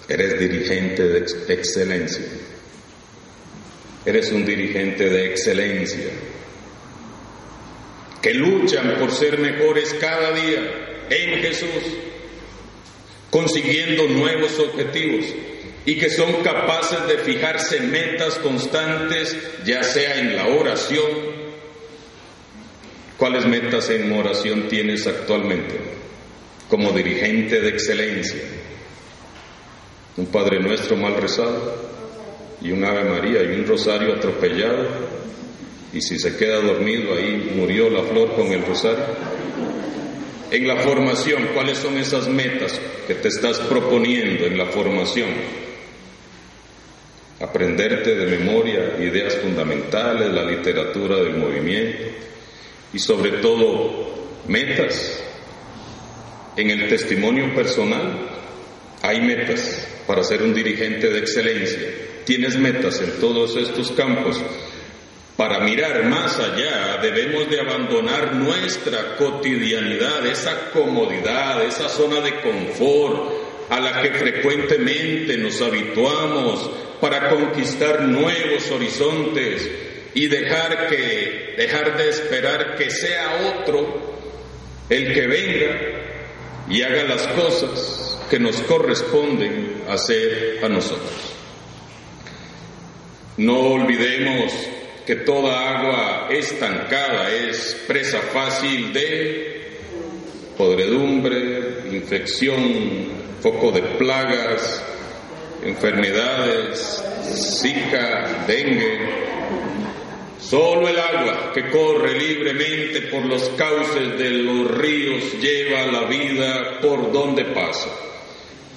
eres 0.08 0.40
dirigente 0.40 1.02
de 1.02 1.18
excelencia. 1.52 2.24
Eres 4.06 4.32
un 4.32 4.46
dirigente 4.46 5.10
de 5.10 5.32
excelencia. 5.32 6.12
Que 8.22 8.36
luchan 8.36 9.00
por 9.00 9.12
ser 9.12 9.40
mejores 9.40 9.96
cada 9.96 10.32
día 10.32 11.06
en 11.10 11.40
Jesús, 11.42 11.84
consiguiendo 13.32 14.08
nuevos 14.10 14.60
objetivos 14.60 15.26
y 15.88 15.98
que 15.98 16.12
son 16.12 16.44
capaces 16.44 17.08
de 17.08 17.18
fijarse 17.18 17.80
metas 17.80 18.36
constantes, 18.36 19.36
ya 19.66 19.82
sea 19.82 20.20
en 20.20 20.36
la 20.36 20.50
oración. 20.50 21.33
¿Cuáles 23.24 23.46
metas 23.46 23.90
en 23.90 24.12
oración 24.12 24.68
tienes 24.68 25.08
actualmente 25.08 25.80
como 26.68 26.92
dirigente 26.92 27.62
de 27.62 27.70
excelencia? 27.70 28.42
un 30.18 30.26
Padre 30.26 30.60
Nuestro 30.60 30.98
mal 30.98 31.16
rezado 31.16 31.74
y 32.62 32.72
un 32.72 32.84
Ave 32.84 33.06
María 33.06 33.42
y 33.44 33.58
un 33.58 33.66
rosario 33.66 34.14
atropellado 34.14 34.88
y 35.94 36.02
si 36.02 36.20
se 36.20 36.36
queda 36.36 36.60
dormido 36.60 37.16
ahí 37.16 37.54
murió 37.56 37.90
la 37.90 38.04
flor 38.04 38.36
con 38.36 38.48
el 38.48 38.66
rosario. 38.66 39.06
En 40.52 40.68
la 40.68 40.82
formación, 40.82 41.48
¿cuáles 41.54 41.78
son 41.78 41.98
esas 41.98 42.28
metas 42.28 42.78
que 43.08 43.16
te 43.16 43.30
estás 43.30 43.58
proponiendo 43.60 44.44
en 44.48 44.58
la 44.58 44.66
formación? 44.66 45.30
Aprenderte 47.40 48.16
de 48.16 48.38
memoria 48.38 48.98
ideas 49.00 49.38
fundamentales, 49.38 50.30
la 50.30 50.44
literatura 50.44 51.16
del 51.20 51.38
movimiento 51.38 52.33
y 52.94 53.00
sobre 53.00 53.32
todo 53.42 54.14
metas. 54.48 55.20
En 56.56 56.70
el 56.70 56.88
testimonio 56.88 57.54
personal 57.56 58.30
hay 59.02 59.22
metas 59.22 59.88
para 60.06 60.24
ser 60.24 60.44
un 60.44 60.54
dirigente 60.54 61.10
de 61.10 61.20
excelencia. 61.20 61.80
Tienes 62.26 62.56
metas 62.56 63.02
en 63.02 63.20
todos 63.20 63.56
estos 63.58 63.92
campos. 63.92 64.40
Para 65.36 65.60
mirar 65.62 66.06
más 66.06 66.40
allá 66.40 67.00
debemos 67.02 67.50
de 67.50 67.60
abandonar 67.60 68.36
nuestra 68.36 69.16
cotidianidad, 69.16 70.26
esa 70.28 70.70
comodidad, 70.72 71.66
esa 71.66 71.90
zona 71.90 72.22
de 72.22 72.40
confort 72.42 73.34
a 73.70 73.80
la 73.80 74.02
que 74.02 74.12
frecuentemente 74.12 75.36
nos 75.38 75.60
habituamos 75.62 76.70
para 77.02 77.30
conquistar 77.30 78.04
nuevos 78.04 78.70
horizontes 78.70 79.70
y 80.14 80.28
dejar 80.28 80.88
que 80.88 81.56
dejar 81.58 81.98
de 81.98 82.10
esperar 82.10 82.76
que 82.76 82.90
sea 82.90 83.56
otro 83.56 84.14
el 84.90 85.14
que 85.14 85.28
venga 85.28 85.80
y 86.70 86.82
haga 86.82 87.04
las 87.04 87.28
cosas 87.30 88.20
que 88.30 88.40
nos 88.40 88.62
corresponden 88.62 89.84
hacer 89.90 90.60
a 90.64 90.70
nosotros. 90.70 91.34
No 93.38 93.60
olvidemos 93.60 94.54
que 95.06 95.18
toda 95.18 95.80
agua 95.80 96.28
estancada 96.32 97.32
es 97.32 97.76
presa 97.88 98.20
fácil 98.20 98.94
de 98.94 99.54
podredumbre, 100.58 101.90
infección, 101.92 103.08
foco 103.42 103.72
de 103.72 103.82
plagas, 103.98 104.84
enfermedades, 105.64 107.04
zika, 107.62 108.46
dengue. 108.48 109.33
Solo 110.54 110.88
el 110.88 111.00
agua 111.00 111.52
que 111.52 111.68
corre 111.72 112.14
libremente 112.14 113.02
por 113.10 113.26
los 113.26 113.42
cauces 113.58 114.20
de 114.20 114.30
los 114.30 114.70
ríos 114.70 115.42
lleva 115.42 115.88
la 115.88 116.04
vida 116.04 116.80
por 116.80 117.12
donde 117.12 117.46
pasa. 117.46 117.90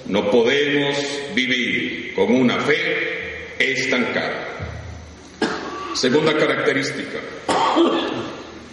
No 0.07 0.31
podemos 0.31 0.97
vivir 1.35 2.15
con 2.15 2.33
una 2.33 2.59
fe 2.61 3.53
estancada. 3.59 4.47
Segunda 5.93 6.35
característica. 6.35 7.19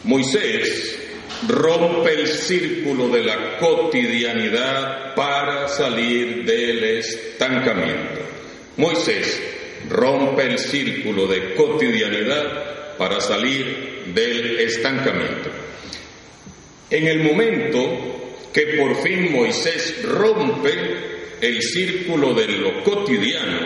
Moisés 0.04 0.98
rompe 1.46 2.10
el 2.10 2.26
círculo 2.26 3.10
de 3.10 3.22
la 3.22 3.58
cotidianidad 3.58 5.14
para 5.14 5.68
salir 5.68 6.46
del 6.46 6.82
estancamiento. 6.82 8.22
Moisés 8.78 9.42
rompe 9.90 10.46
el 10.46 10.58
círculo 10.58 11.26
de 11.26 11.52
cotidianidad 11.52 12.83
para 12.98 13.20
salir 13.20 14.12
del 14.14 14.60
estancamiento. 14.60 15.50
En 16.90 17.06
el 17.06 17.20
momento 17.20 18.24
que 18.52 18.78
por 18.78 19.02
fin 19.02 19.32
Moisés 19.32 20.02
rompe 20.04 20.72
el 21.40 21.62
círculo 21.62 22.34
de 22.34 22.48
lo 22.48 22.82
cotidiano 22.84 23.60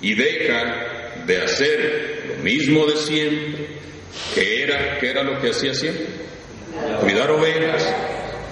y 0.00 0.14
deja 0.14 1.24
de 1.26 1.42
hacer 1.42 2.24
lo 2.28 2.42
mismo 2.42 2.86
de 2.86 2.96
siempre, 2.96 3.66
que 4.34 4.62
era, 4.62 4.98
que 4.98 5.10
era 5.10 5.22
lo 5.22 5.40
que 5.40 5.50
hacía 5.50 5.74
siempre, 5.74 6.06
cuidar 7.00 7.30
ovejas. 7.30 7.94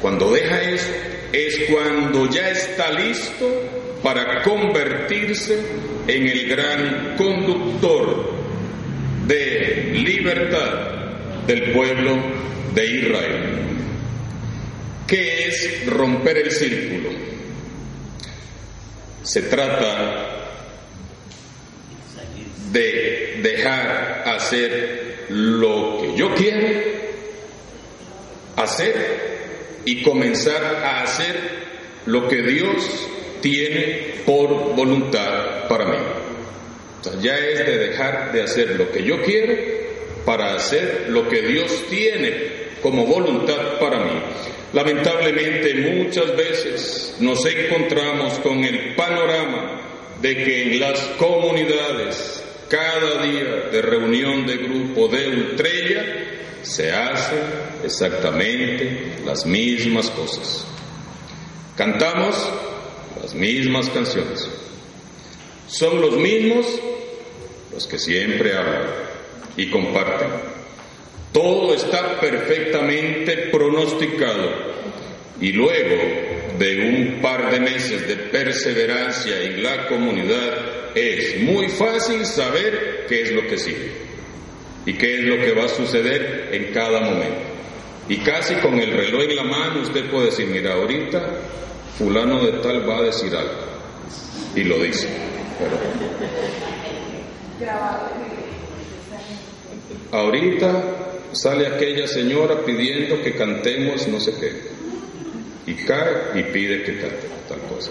Cuando 0.00 0.30
deja 0.30 0.62
eso, 0.62 0.92
es 1.32 1.58
cuando 1.70 2.30
ya 2.30 2.50
está 2.50 2.92
listo 2.92 3.98
para 4.02 4.42
convertirse 4.42 5.58
en 6.06 6.28
el 6.28 6.48
gran 6.48 7.16
conductor 7.16 8.37
de 9.28 9.90
libertad 9.92 11.46
del 11.46 11.72
pueblo 11.72 12.16
de 12.74 12.86
Israel. 12.86 13.42
¿Qué 15.06 15.46
es 15.46 15.86
romper 15.86 16.38
el 16.38 16.50
círculo? 16.50 17.10
Se 19.22 19.42
trata 19.42 20.24
de 22.72 23.40
dejar 23.42 24.24
hacer 24.26 25.26
lo 25.28 26.00
que 26.00 26.16
yo 26.16 26.34
quiero 26.34 26.68
hacer 28.56 29.28
y 29.84 30.02
comenzar 30.02 30.62
a 30.64 31.02
hacer 31.02 31.36
lo 32.06 32.28
que 32.28 32.42
Dios 32.42 33.08
tiene 33.40 34.22
por 34.26 34.74
voluntad 34.74 35.68
para 35.68 35.84
mí. 35.86 36.07
Ya 37.20 37.36
es 37.36 37.58
de 37.66 37.78
dejar 37.78 38.32
de 38.32 38.42
hacer 38.42 38.76
lo 38.76 38.90
que 38.90 39.02
yo 39.02 39.22
quiero 39.22 39.54
para 40.24 40.54
hacer 40.54 41.06
lo 41.08 41.28
que 41.28 41.42
Dios 41.42 41.84
tiene 41.88 42.68
como 42.82 43.06
voluntad 43.06 43.78
para 43.80 44.04
mí. 44.04 44.20
Lamentablemente 44.72 45.74
muchas 45.74 46.36
veces 46.36 47.16
nos 47.20 47.44
encontramos 47.46 48.34
con 48.40 48.62
el 48.62 48.94
panorama 48.94 49.80
de 50.20 50.36
que 50.36 50.62
en 50.64 50.80
las 50.80 51.00
comunidades, 51.18 52.42
cada 52.68 53.22
día 53.22 53.70
de 53.72 53.82
reunión 53.82 54.46
de 54.46 54.56
grupo 54.58 55.08
de 55.08 55.28
ultrella, 55.28 56.04
se 56.62 56.92
hacen 56.92 57.38
exactamente 57.84 59.14
las 59.24 59.46
mismas 59.46 60.10
cosas. 60.10 60.66
Cantamos 61.76 62.36
las 63.22 63.34
mismas 63.34 63.88
canciones. 63.88 64.46
Son 65.68 66.00
los 66.00 66.16
mismos 66.16 66.66
los 67.72 67.86
que 67.86 67.98
siempre 67.98 68.54
hablan 68.56 68.86
y 69.56 69.68
comparten. 69.70 70.28
Todo 71.32 71.74
está 71.74 72.20
perfectamente 72.20 73.48
pronosticado 73.52 74.50
y 75.40 75.52
luego 75.52 75.96
de 76.58 76.80
un 76.80 77.20
par 77.20 77.50
de 77.50 77.60
meses 77.60 78.08
de 78.08 78.16
perseverancia 78.16 79.40
en 79.42 79.62
la 79.62 79.86
comunidad 79.86 80.96
es 80.96 81.40
muy 81.42 81.68
fácil 81.68 82.24
saber 82.26 83.06
qué 83.08 83.22
es 83.22 83.32
lo 83.32 83.46
que 83.46 83.58
sigue 83.58 83.92
y 84.86 84.94
qué 84.94 85.18
es 85.18 85.24
lo 85.24 85.36
que 85.36 85.52
va 85.52 85.64
a 85.66 85.68
suceder 85.68 86.48
en 86.52 86.72
cada 86.72 87.00
momento. 87.00 87.48
Y 88.08 88.16
casi 88.18 88.54
con 88.54 88.78
el 88.78 88.90
reloj 88.90 89.22
en 89.22 89.36
la 89.36 89.44
mano 89.44 89.82
usted 89.82 90.10
puede 90.10 90.26
decir, 90.26 90.46
mira, 90.46 90.72
ahorita 90.72 91.20
fulano 91.98 92.42
de 92.42 92.52
tal 92.62 92.88
va 92.88 92.98
a 92.98 93.02
decir 93.02 93.34
algo. 93.36 93.52
Y 94.56 94.64
lo 94.64 94.78
dice. 94.78 95.08
Ahorita 100.12 100.82
sale 101.32 101.66
aquella 101.66 102.06
señora 102.06 102.64
pidiendo 102.64 103.22
que 103.22 103.34
cantemos 103.34 104.08
no 104.08 104.20
sé 104.20 104.34
qué. 104.38 104.78
Y 105.70 105.74
cae 105.84 106.40
y 106.40 106.42
pide 106.44 106.82
que 106.82 106.98
cante 106.98 107.28
tal 107.48 107.60
cosa. 107.68 107.90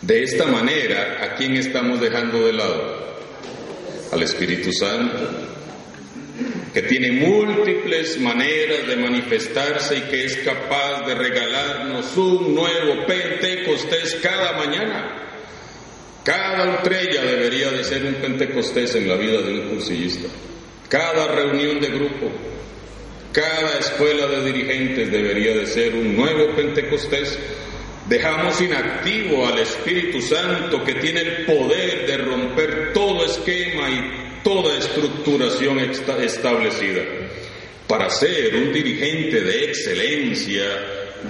De 0.00 0.22
esta 0.22 0.46
manera, 0.46 1.18
¿a 1.22 1.34
quién 1.34 1.54
estamos 1.56 2.00
dejando 2.00 2.46
de 2.46 2.52
lado? 2.52 3.08
al 4.12 4.22
Espíritu 4.22 4.72
Santo, 4.72 5.28
que 6.72 6.82
tiene 6.82 7.12
múltiples 7.12 8.18
maneras 8.20 8.86
de 8.86 8.96
manifestarse 8.96 9.98
y 9.98 10.00
que 10.02 10.24
es 10.24 10.36
capaz 10.38 11.06
de 11.06 11.14
regalarnos 11.14 12.16
un 12.16 12.54
nuevo 12.54 13.06
Pentecostés 13.06 14.18
cada 14.22 14.52
mañana. 14.52 15.27
Cada 16.28 16.74
estrella 16.74 17.22
debería 17.22 17.70
de 17.70 17.82
ser 17.82 18.04
un 18.04 18.16
Pentecostés 18.16 18.94
en 18.96 19.08
la 19.08 19.16
vida 19.16 19.40
de 19.40 19.60
un 19.60 19.68
cursillista. 19.70 20.28
Cada 20.86 21.26
reunión 21.28 21.80
de 21.80 21.88
grupo, 21.88 22.30
cada 23.32 23.78
escuela 23.78 24.26
de 24.26 24.52
dirigentes 24.52 25.10
debería 25.10 25.54
de 25.54 25.64
ser 25.64 25.94
un 25.94 26.14
nuevo 26.14 26.54
Pentecostés 26.54 27.38
Dejamos 28.10 28.60
inactivo 28.60 29.46
al 29.46 29.58
Espíritu 29.58 30.20
Santo 30.20 30.84
que 30.84 30.96
tiene 30.96 31.20
el 31.20 31.46
poder 31.46 32.06
de 32.06 32.18
romper 32.18 32.92
todo 32.92 33.24
esquema 33.24 33.88
y 33.88 34.42
toda 34.42 34.76
estructuración 34.76 35.78
establecida. 35.78 37.04
Para 37.86 38.10
ser 38.10 38.54
un 38.54 38.70
dirigente 38.70 39.40
de 39.40 39.64
excelencia 39.64 40.64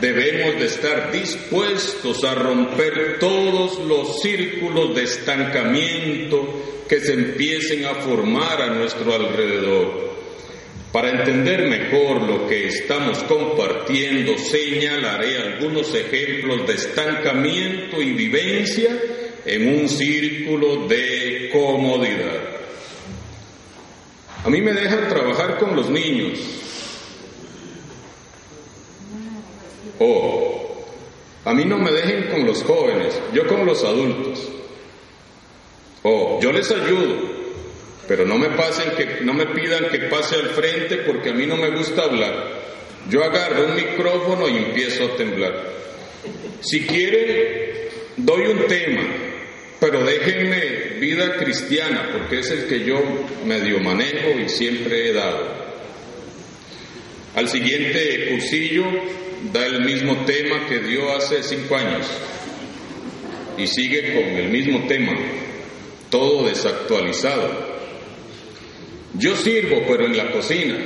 debemos 0.00 0.60
de 0.60 0.66
estar 0.66 1.12
dispuestos 1.12 2.24
a 2.24 2.34
romper 2.34 3.18
todos 3.18 3.78
los 3.80 4.20
círculos 4.20 4.94
de 4.94 5.04
estancamiento 5.04 6.84
que 6.88 7.00
se 7.00 7.12
empiecen 7.12 7.84
a 7.84 7.94
formar 7.96 8.62
a 8.62 8.74
nuestro 8.74 9.14
alrededor. 9.14 10.08
Para 10.92 11.10
entender 11.10 11.68
mejor 11.68 12.22
lo 12.22 12.48
que 12.48 12.66
estamos 12.66 13.18
compartiendo, 13.24 14.38
señalaré 14.38 15.36
algunos 15.36 15.94
ejemplos 15.94 16.66
de 16.66 16.74
estancamiento 16.74 18.00
y 18.00 18.12
vivencia 18.12 18.98
en 19.44 19.80
un 19.80 19.88
círculo 19.88 20.86
de 20.86 21.50
comodidad. 21.52 22.58
A 24.44 24.50
mí 24.50 24.62
me 24.62 24.72
dejan 24.72 25.08
trabajar 25.08 25.58
con 25.58 25.76
los 25.76 25.90
niños. 25.90 26.38
O 30.00 30.58
a 31.44 31.54
mí 31.54 31.64
no 31.64 31.78
me 31.78 31.90
dejen 31.90 32.28
con 32.30 32.46
los 32.46 32.62
jóvenes, 32.62 33.18
yo 33.32 33.46
con 33.46 33.64
los 33.64 33.82
adultos. 33.82 34.48
O 36.02 36.38
yo 36.40 36.52
les 36.52 36.70
ayudo, 36.70 37.16
pero 38.06 38.24
no 38.24 38.38
me 38.38 38.50
pasen 38.50 38.90
que 38.96 39.24
no 39.24 39.34
me 39.34 39.46
pidan 39.46 39.88
que 39.90 39.98
pase 40.10 40.36
al 40.36 40.50
frente 40.50 40.98
porque 40.98 41.30
a 41.30 41.34
mí 41.34 41.46
no 41.46 41.56
me 41.56 41.70
gusta 41.70 42.02
hablar. 42.02 42.58
Yo 43.08 43.24
agarro 43.24 43.66
un 43.66 43.76
micrófono 43.76 44.48
y 44.48 44.56
empiezo 44.58 45.04
a 45.04 45.16
temblar. 45.16 45.54
Si 46.60 46.86
quieren, 46.86 47.88
doy 48.18 48.48
un 48.48 48.66
tema, 48.66 49.02
pero 49.80 50.04
déjenme 50.04 50.98
vida 51.00 51.36
cristiana, 51.36 52.10
porque 52.12 52.40
es 52.40 52.50
el 52.50 52.66
que 52.66 52.84
yo 52.84 52.96
medio 53.46 53.80
manejo 53.80 54.38
y 54.38 54.48
siempre 54.48 55.08
he 55.08 55.12
dado. 55.12 55.68
Al 57.36 57.48
siguiente 57.48 58.28
cursillo 58.30 58.84
da 59.52 59.66
el 59.66 59.84
mismo 59.84 60.24
tema 60.24 60.66
que 60.66 60.80
dio 60.80 61.14
hace 61.14 61.42
cinco 61.42 61.76
años 61.76 62.06
y 63.56 63.66
sigue 63.66 64.14
con 64.14 64.36
el 64.36 64.50
mismo 64.50 64.86
tema, 64.86 65.12
todo 66.10 66.46
desactualizado. 66.46 67.78
Yo 69.14 69.34
sirvo, 69.36 69.82
pero 69.86 70.06
en 70.06 70.16
la 70.16 70.30
cocina. 70.30 70.76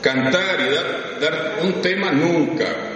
Cantar 0.00 0.60
y 0.60 0.74
dar, 0.74 1.20
dar 1.20 1.58
un 1.62 1.80
tema 1.80 2.10
nunca. 2.10 2.92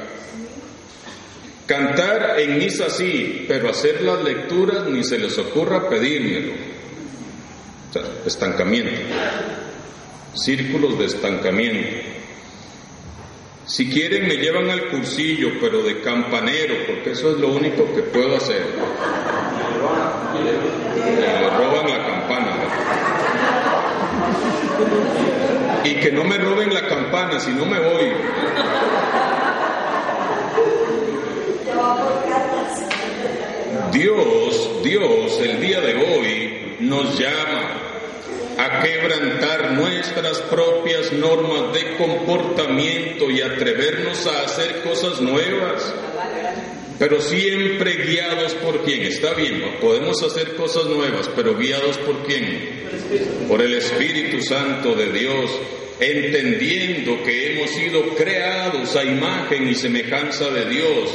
Cantar 1.66 2.40
en 2.40 2.58
misa 2.58 2.90
sí, 2.90 3.44
pero 3.46 3.70
hacer 3.70 4.02
las 4.02 4.22
lecturas 4.22 4.86
ni 4.86 5.04
se 5.04 5.18
les 5.18 5.38
ocurra 5.38 5.88
pedírmelo. 5.88 6.52
Estancamiento. 8.26 9.00
Círculos 10.34 10.98
de 10.98 11.06
estancamiento. 11.06 12.15
Si 13.76 13.86
quieren 13.90 14.26
me 14.26 14.36
llevan 14.38 14.70
al 14.70 14.86
cursillo, 14.86 15.50
pero 15.60 15.82
de 15.82 16.00
campanero, 16.00 16.76
porque 16.86 17.10
eso 17.10 17.32
es 17.32 17.36
lo 17.36 17.48
único 17.48 17.84
que 17.94 18.00
puedo 18.04 18.34
hacer. 18.34 18.64
Me 21.20 21.50
roban 21.50 21.86
la 21.86 22.06
campana. 22.06 22.56
Y 25.84 25.94
que 25.96 26.10
no 26.10 26.24
me 26.24 26.38
roben 26.38 26.72
la 26.72 26.86
campana, 26.88 27.38
si 27.38 27.50
no 27.50 27.66
me 27.66 27.78
voy. 27.78 28.12
Dios, 33.92 34.70
Dios, 34.82 35.38
el 35.42 35.60
día 35.60 35.82
de 35.82 35.96
hoy 35.96 36.76
nos 36.80 37.18
llama 37.18 37.75
a 38.58 38.82
quebrantar 38.82 39.72
nuestras 39.72 40.38
propias 40.42 41.12
normas 41.12 41.72
de 41.74 41.96
comportamiento 41.96 43.30
y 43.30 43.42
atrevernos 43.42 44.26
a 44.26 44.44
hacer 44.44 44.82
cosas 44.82 45.20
nuevas, 45.20 45.94
pero 46.98 47.20
siempre 47.20 47.96
guiados 47.96 48.54
por 48.54 48.82
quién. 48.82 49.02
Está 49.02 49.34
bien, 49.34 49.62
podemos 49.80 50.22
hacer 50.22 50.56
cosas 50.56 50.86
nuevas, 50.86 51.28
pero 51.36 51.56
guiados 51.56 51.98
por 51.98 52.24
quién? 52.24 53.46
Por 53.48 53.60
el 53.60 53.74
Espíritu 53.74 54.42
Santo 54.42 54.94
de 54.94 55.12
Dios, 55.12 55.50
entendiendo 56.00 57.22
que 57.24 57.52
hemos 57.52 57.70
sido 57.70 58.14
creados 58.14 58.96
a 58.96 59.04
imagen 59.04 59.68
y 59.68 59.74
semejanza 59.74 60.50
de 60.50 60.64
Dios 60.66 61.10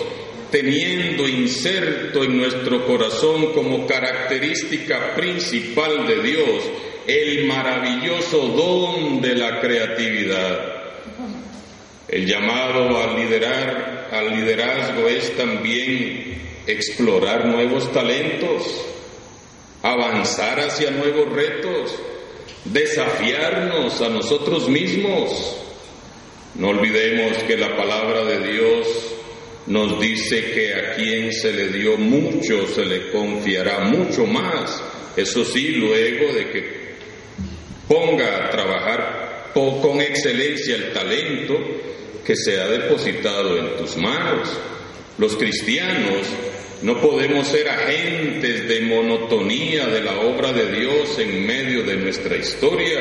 teniendo 0.51 1.29
inserto 1.29 2.25
en 2.25 2.37
nuestro 2.37 2.85
corazón 2.85 3.53
como 3.53 3.87
característica 3.87 5.15
principal 5.15 6.05
de 6.05 6.21
Dios 6.21 6.63
el 7.07 7.45
maravilloso 7.45 8.47
don 8.47 9.21
de 9.21 9.35
la 9.35 9.59
creatividad. 9.59 10.81
El 12.07 12.25
llamado 12.25 12.97
a 13.01 13.17
liderar, 13.17 14.09
al 14.11 14.35
liderazgo 14.35 15.07
es 15.07 15.35
también 15.37 16.41
explorar 16.67 17.45
nuevos 17.45 17.91
talentos, 17.91 18.85
avanzar 19.81 20.59
hacia 20.59 20.91
nuevos 20.91 21.31
retos, 21.31 21.95
desafiarnos 22.65 24.01
a 24.01 24.09
nosotros 24.09 24.67
mismos. 24.69 25.57
No 26.55 26.69
olvidemos 26.69 27.37
que 27.43 27.57
la 27.57 27.75
palabra 27.75 28.25
de 28.25 28.51
Dios 28.51 28.87
nos 29.67 29.99
dice 29.99 30.51
que 30.51 30.73
a 30.73 30.95
quien 30.95 31.31
se 31.31 31.53
le 31.53 31.69
dio 31.69 31.97
mucho 31.97 32.67
se 32.67 32.85
le 32.85 33.11
confiará 33.11 33.79
mucho 33.85 34.25
más. 34.25 34.83
Eso 35.15 35.45
sí, 35.45 35.69
luego 35.69 36.33
de 36.33 36.49
que 36.49 36.80
ponga 37.91 38.45
a 38.45 38.49
trabajar 38.49 39.51
con 39.53 39.99
excelencia 39.99 40.77
el 40.77 40.93
talento 40.93 41.59
que 42.25 42.37
se 42.37 42.57
ha 42.57 42.67
depositado 42.67 43.57
en 43.57 43.75
tus 43.75 43.97
manos. 43.97 44.47
Los 45.17 45.35
cristianos 45.35 46.25
no 46.83 47.01
podemos 47.01 47.49
ser 47.49 47.67
agentes 47.67 48.65
de 48.69 48.79
monotonía 48.81 49.87
de 49.87 50.01
la 50.03 50.21
obra 50.21 50.53
de 50.53 50.71
Dios 50.71 51.19
en 51.19 51.45
medio 51.45 51.83
de 51.83 51.97
nuestra 51.97 52.37
historia, 52.37 52.97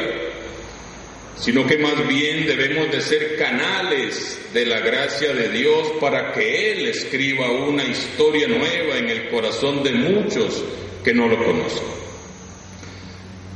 sino 1.38 1.64
que 1.68 1.78
más 1.78 2.08
bien 2.08 2.46
debemos 2.46 2.90
de 2.90 3.00
ser 3.00 3.36
canales 3.36 4.40
de 4.52 4.66
la 4.66 4.80
gracia 4.80 5.32
de 5.32 5.50
Dios 5.50 5.92
para 6.00 6.32
que 6.32 6.72
Él 6.72 6.88
escriba 6.88 7.48
una 7.52 7.84
historia 7.84 8.48
nueva 8.48 8.98
en 8.98 9.08
el 9.08 9.28
corazón 9.28 9.84
de 9.84 9.92
muchos 9.92 10.64
que 11.04 11.14
no 11.14 11.28
lo 11.28 11.38
conocen. 11.38 12.09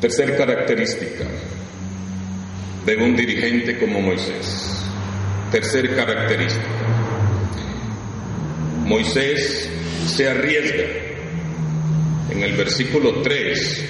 Tercer 0.05 0.37
característica 0.37 1.25
de 2.85 2.97
un 2.97 3.17
dirigente 3.17 3.79
como 3.79 4.03
Moisés. 4.03 4.85
Tercer 5.51 5.97
característica. 5.97 6.69
Moisés 8.85 9.67
se 10.07 10.29
arriesga. 10.29 10.85
En 12.31 12.43
el 12.43 12.53
versículo 12.53 13.23
3 13.23 13.85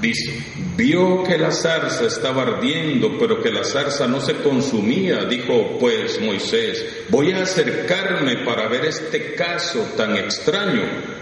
dice, 0.00 0.44
vio 0.76 1.24
que 1.24 1.36
la 1.38 1.50
zarza 1.50 2.06
estaba 2.06 2.42
ardiendo, 2.42 3.18
pero 3.18 3.42
que 3.42 3.50
la 3.50 3.64
zarza 3.64 4.06
no 4.06 4.20
se 4.20 4.34
consumía. 4.34 5.24
Dijo 5.24 5.76
pues 5.80 6.20
Moisés, 6.20 6.86
voy 7.08 7.32
a 7.32 7.42
acercarme 7.42 8.44
para 8.44 8.68
ver 8.68 8.84
este 8.84 9.34
caso 9.34 9.92
tan 9.96 10.16
extraño 10.16 11.15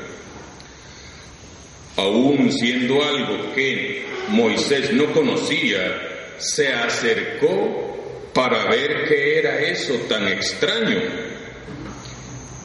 aún 1.97 2.51
siendo 2.53 3.03
algo 3.05 3.55
que 3.55 4.05
Moisés 4.29 4.93
no 4.93 5.13
conocía, 5.13 6.37
se 6.39 6.73
acercó 6.73 8.31
para 8.33 8.67
ver 8.67 9.05
qué 9.09 9.39
era 9.39 9.61
eso 9.61 9.95
tan 10.09 10.27
extraño. 10.29 11.01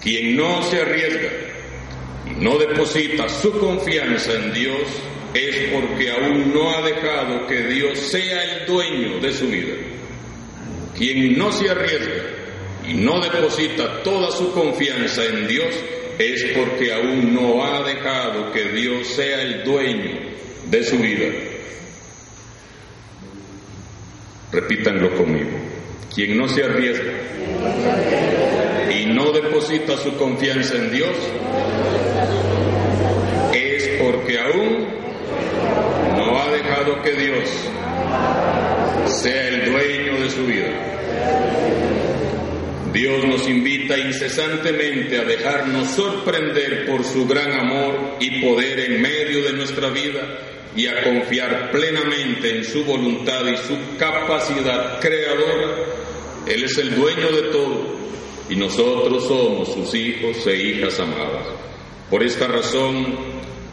Quien 0.01 0.35
no 0.35 0.63
se 0.63 0.81
arriesga 0.81 1.29
y 2.25 2.43
no 2.43 2.57
deposita 2.57 3.27
su 3.29 3.51
confianza 3.59 4.33
en 4.33 4.53
Dios 4.53 4.81
es 5.33 5.71
porque 5.71 6.09
aún 6.09 6.53
no 6.53 6.71
ha 6.71 6.81
dejado 6.81 7.45
que 7.47 7.63
Dios 7.63 7.99
sea 7.99 8.43
el 8.43 8.65
dueño 8.65 9.19
de 9.19 9.31
su 9.31 9.47
vida. 9.47 9.75
Quien 10.97 11.37
no 11.37 11.51
se 11.51 11.69
arriesga 11.69 12.23
y 12.87 12.93
no 12.93 13.21
deposita 13.21 14.01
toda 14.01 14.31
su 14.31 14.51
confianza 14.51 15.23
en 15.25 15.47
Dios 15.47 15.75
es 16.19 16.43
porque 16.53 16.93
aún 16.93 17.33
no 17.33 17.63
ha 17.63 17.81
dejado 17.81 18.51
que 18.51 18.65
Dios 18.65 19.07
sea 19.07 19.41
el 19.41 19.63
dueño 19.63 20.19
de 20.69 20.83
su 20.83 20.97
vida. 20.97 21.27
Repítanlo 24.51 25.15
conmigo. 25.15 25.51
Quien 26.13 26.37
no 26.37 26.49
se 26.49 26.65
arriesga 26.65 27.13
y 28.91 29.05
no 29.05 29.31
deposita 29.31 29.95
su 29.95 30.17
confianza 30.17 30.75
en 30.75 30.91
Dios 30.91 31.15
es 33.53 33.87
porque 34.01 34.39
aún 34.39 34.87
no 36.17 36.37
ha 36.37 36.51
dejado 36.51 37.01
que 37.01 37.13
Dios 37.13 37.49
sea 39.05 39.47
el 39.47 39.71
dueño 39.71 40.19
de 40.21 40.29
su 40.29 40.45
vida. 40.45 42.08
Dios 42.93 43.23
nos 43.23 43.47
invita 43.47 43.99
incesantemente 43.99 45.19
a 45.19 45.23
dejarnos 45.23 45.89
sorprender 45.89 46.87
por 46.87 47.03
su 47.03 47.27
gran 47.27 47.51
amor 47.51 48.17
y 48.19 48.41
poder 48.41 48.79
en 48.79 49.01
medio 49.01 49.43
de 49.43 49.53
nuestra 49.53 49.89
vida 49.89 50.21
y 50.75 50.87
a 50.87 51.03
confiar 51.03 51.71
plenamente 51.71 52.57
en 52.57 52.65
su 52.65 52.83
voluntad 52.83 53.45
y 53.45 53.57
su 53.57 53.77
capacidad 53.97 54.99
creadora. 54.99 55.75
Él 56.47 56.63
es 56.63 56.77
el 56.79 56.95
dueño 56.95 57.29
de 57.31 57.41
todo 57.51 57.95
y 58.49 58.55
nosotros 58.55 59.27
somos 59.27 59.71
sus 59.71 59.93
hijos 59.93 60.47
e 60.47 60.55
hijas 60.55 60.99
amadas. 60.99 61.45
Por 62.09 62.23
esta 62.23 62.47
razón, 62.47 63.17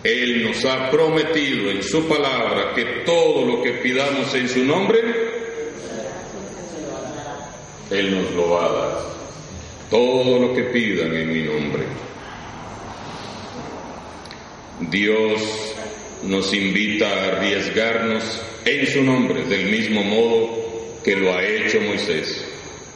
Él 0.04 0.44
nos 0.44 0.62
ha 0.66 0.90
prometido 0.90 1.70
en 1.70 1.82
su 1.82 2.06
palabra 2.06 2.74
que 2.74 3.02
todo 3.06 3.46
lo 3.46 3.62
que 3.62 3.72
pidamos 3.72 4.34
en 4.34 4.46
su 4.46 4.62
nombre, 4.62 5.25
Él 7.90 8.14
nos 8.14 8.32
lo 8.32 8.50
va 8.50 8.66
a 8.66 8.72
dar. 8.72 8.98
Todo 9.90 10.40
lo 10.40 10.54
que 10.54 10.64
pidan 10.64 11.14
en 11.14 11.32
mi 11.32 11.42
nombre. 11.42 11.84
Dios 14.80 15.40
nos 16.24 16.52
invita 16.52 17.08
a 17.08 17.26
arriesgarnos 17.28 18.42
en 18.64 18.86
su 18.86 19.02
nombre, 19.02 19.44
del 19.44 19.66
mismo 19.66 20.02
modo 20.02 21.00
que 21.04 21.16
lo 21.16 21.32
ha 21.32 21.42
hecho 21.42 21.80
Moisés, 21.80 22.44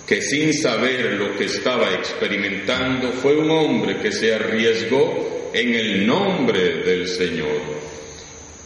que 0.06 0.20
sin 0.20 0.52
saber 0.52 1.12
lo 1.12 1.36
que 1.36 1.44
estaba 1.44 1.94
experimentando 1.94 3.12
fue 3.12 3.36
un 3.36 3.50
hombre 3.50 3.98
que 4.00 4.10
se 4.10 4.34
arriesgó 4.34 5.50
en 5.54 5.74
el 5.74 6.06
nombre 6.06 6.82
del 6.82 7.06
Señor. 7.06 7.79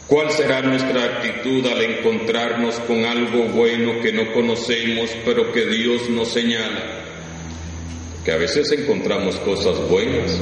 ¿Cuál 0.07 0.29
será 0.29 0.61
nuestra 0.61 1.03
actitud 1.03 1.65
al 1.65 1.81
encontrarnos 1.81 2.79
con 2.81 3.05
algo 3.05 3.45
bueno 3.45 3.99
que 4.01 4.13
no 4.13 4.31
conocemos 4.33 5.09
pero 5.25 5.51
que 5.51 5.65
Dios 5.65 6.09
nos 6.11 6.27
señala? 6.27 7.03
Que 8.23 8.31
a 8.31 8.37
veces 8.37 8.71
encontramos 8.71 9.35
cosas 9.37 9.79
buenas 9.89 10.39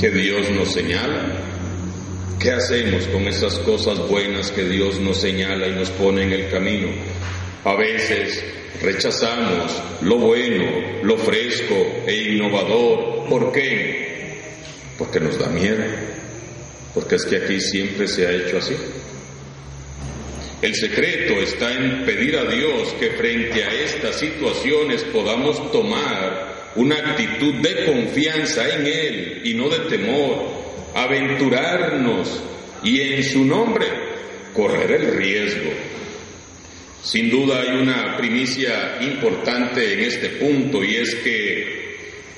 que 0.00 0.10
Dios 0.10 0.50
nos 0.52 0.72
señala. 0.72 1.38
¿Qué 2.38 2.50
hacemos 2.50 3.04
con 3.08 3.28
esas 3.28 3.58
cosas 3.58 3.98
buenas 4.08 4.50
que 4.50 4.64
Dios 4.64 4.98
nos 4.98 5.18
señala 5.18 5.68
y 5.68 5.72
nos 5.72 5.90
pone 5.90 6.22
en 6.22 6.32
el 6.32 6.48
camino? 6.48 6.88
A 7.64 7.74
veces 7.74 8.42
rechazamos 8.80 9.70
lo 10.00 10.16
bueno, 10.16 11.02
lo 11.02 11.18
fresco 11.18 11.74
e 12.06 12.32
innovador. 12.32 13.28
¿Por 13.28 13.52
qué? 13.52 14.32
Porque 14.96 15.20
nos 15.20 15.38
da 15.38 15.48
miedo. 15.48 16.09
Porque 16.94 17.16
es 17.16 17.24
que 17.24 17.36
aquí 17.36 17.60
siempre 17.60 18.08
se 18.08 18.26
ha 18.26 18.32
hecho 18.32 18.58
así. 18.58 18.74
El 20.62 20.74
secreto 20.74 21.40
está 21.40 21.72
en 21.72 22.04
pedir 22.04 22.36
a 22.36 22.44
Dios 22.44 22.94
que 22.98 23.10
frente 23.12 23.64
a 23.64 23.70
estas 23.70 24.18
situaciones 24.18 25.04
podamos 25.04 25.72
tomar 25.72 26.72
una 26.76 26.96
actitud 26.96 27.54
de 27.54 27.86
confianza 27.86 28.68
en 28.68 28.86
Él 28.86 29.42
y 29.44 29.54
no 29.54 29.70
de 29.70 29.78
temor, 29.88 30.50
aventurarnos 30.94 32.42
y 32.84 33.00
en 33.00 33.24
su 33.24 33.44
nombre 33.44 33.86
correr 34.52 34.92
el 34.92 35.14
riesgo. 35.14 35.70
Sin 37.02 37.30
duda 37.30 37.62
hay 37.62 37.80
una 37.80 38.18
primicia 38.18 38.98
importante 39.00 39.94
en 39.94 40.00
este 40.00 40.28
punto 40.30 40.84
y 40.84 40.96
es 40.96 41.14
que 41.14 41.96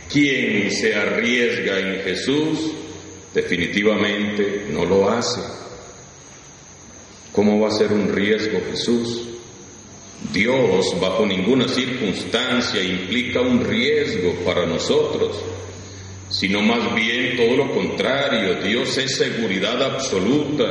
quien 0.09 0.71
se 0.71 0.95
arriesga 0.95 1.81
en 1.81 2.03
Jesús 2.05 2.73
definitivamente 3.35 4.67
no 4.71 4.85
lo 4.85 5.11
hace. 5.11 5.41
¿Cómo 7.33 7.61
va 7.61 7.69
a 7.69 7.73
ser 7.73 7.93
un 7.93 8.13
riesgo 8.13 8.61
Jesús? 8.71 9.29
Dios 10.33 11.01
bajo 11.01 11.27
ninguna 11.27 11.67
circunstancia 11.67 12.83
implica 12.83 13.41
un 13.41 13.65
riesgo 13.65 14.35
para 14.45 14.67
nosotros 14.67 15.37
sino 16.33 16.63
más 16.63 16.95
bien 16.95 17.37
todo 17.37 17.57
lo 17.57 17.75
contrario, 17.75 18.55
Dios 18.63 18.97
es 18.97 19.17
seguridad 19.17 19.83
absoluta, 19.83 20.65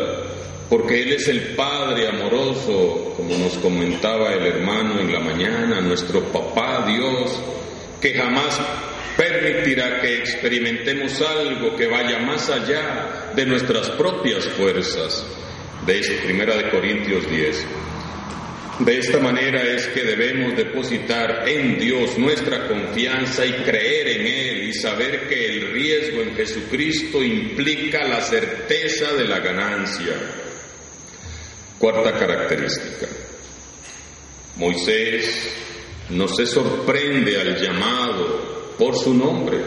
porque 0.68 1.04
Él 1.04 1.14
es 1.14 1.28
el 1.28 1.56
Padre 1.56 2.08
amoroso, 2.08 3.14
como 3.16 3.38
nos 3.38 3.54
comentaba 3.60 4.34
el 4.34 4.44
hermano 4.44 5.00
en 5.00 5.14
la 5.14 5.20
mañana, 5.20 5.80
nuestro 5.80 6.24
papá 6.32 6.84
Dios, 6.88 7.40
que 8.02 8.16
jamás 8.16 8.60
permitirá 9.22 10.02
que 10.02 10.18
experimentemos 10.18 11.22
algo 11.22 11.76
que 11.76 11.86
vaya 11.86 12.18
más 12.20 12.50
allá 12.50 13.32
de 13.36 13.46
nuestras 13.46 13.92
propias 13.92 14.46
fuerzas. 14.46 15.24
De 15.86 15.94
de 15.94 16.70
Corintios 16.72 17.30
10. 17.30 17.66
De 18.80 18.98
esta 18.98 19.20
manera 19.20 19.62
es 19.62 19.88
que 19.90 20.04
debemos 20.04 20.56
depositar 20.56 21.48
en 21.48 21.78
Dios 21.78 22.18
nuestra 22.18 22.68
confianza 22.68 23.46
y 23.46 23.52
creer 23.64 24.08
en 24.08 24.26
Él 24.26 24.64
y 24.70 24.74
saber 24.74 25.28
que 25.28 25.46
el 25.46 25.72
riesgo 25.72 26.22
en 26.22 26.36
Jesucristo 26.36 27.24
implica 27.24 28.08
la 28.08 28.22
certeza 28.22 29.14
de 29.14 29.28
la 29.28 29.40
ganancia. 29.40 30.14
Cuarta 31.78 32.12
característica. 32.14 33.08
Moisés 34.56 35.48
no 36.12 36.28
se 36.28 36.46
sorprende 36.46 37.40
al 37.40 37.56
llamado 37.62 38.21
por 38.82 38.98
su 38.98 39.14
nombre. 39.14 39.60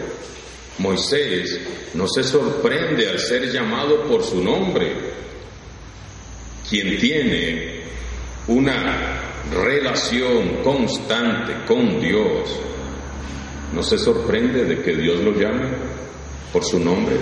Moisés 0.79 1.61
no 1.94 2.05
se 2.09 2.24
sorprende 2.24 3.09
al 3.09 3.20
ser 3.20 3.48
llamado 3.48 4.03
por 4.09 4.24
su 4.24 4.42
nombre. 4.42 4.92
Quien 6.68 6.98
tiene 6.98 7.83
una 8.48 9.20
relación 9.53 10.64
constante 10.64 11.64
con 11.64 12.00
Dios, 12.00 12.59
no 13.72 13.85
se 13.85 13.98
sorprende 13.98 14.64
de 14.64 14.83
que 14.83 14.96
Dios 14.96 15.20
lo 15.20 15.33
llame 15.38 15.68
por 16.53 16.64
su 16.64 16.81
nombre. 16.81 17.14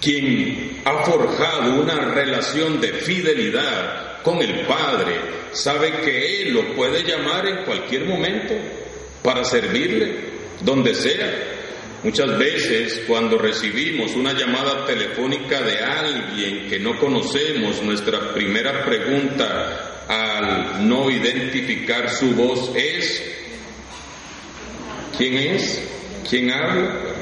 Quien 0.00 0.80
ha 0.84 1.02
forjado 1.02 1.82
una 1.82 1.96
relación 2.14 2.80
de 2.80 2.92
fidelidad 2.92 4.22
con 4.22 4.40
el 4.40 4.64
Padre 4.64 5.16
sabe 5.50 6.02
que 6.04 6.42
Él 6.42 6.54
lo 6.54 6.72
puede 6.76 7.02
llamar 7.02 7.48
en 7.48 7.64
cualquier 7.64 8.06
momento 8.06 8.54
para 9.22 9.44
servirle, 9.44 10.32
donde 10.60 10.94
sea. 10.94 11.60
Muchas 12.02 12.36
veces 12.36 13.04
cuando 13.06 13.38
recibimos 13.38 14.16
una 14.16 14.32
llamada 14.32 14.84
telefónica 14.84 15.60
de 15.62 15.78
alguien 15.78 16.68
que 16.68 16.80
no 16.80 16.98
conocemos, 16.98 17.80
nuestra 17.82 18.32
primera 18.34 18.84
pregunta 18.84 20.04
al 20.08 20.88
no 20.88 21.08
identificar 21.10 22.10
su 22.10 22.34
voz 22.34 22.72
es, 22.74 23.22
¿quién 25.16 25.34
es? 25.34 25.80
¿Quién 26.28 26.50
habla? 26.50 27.12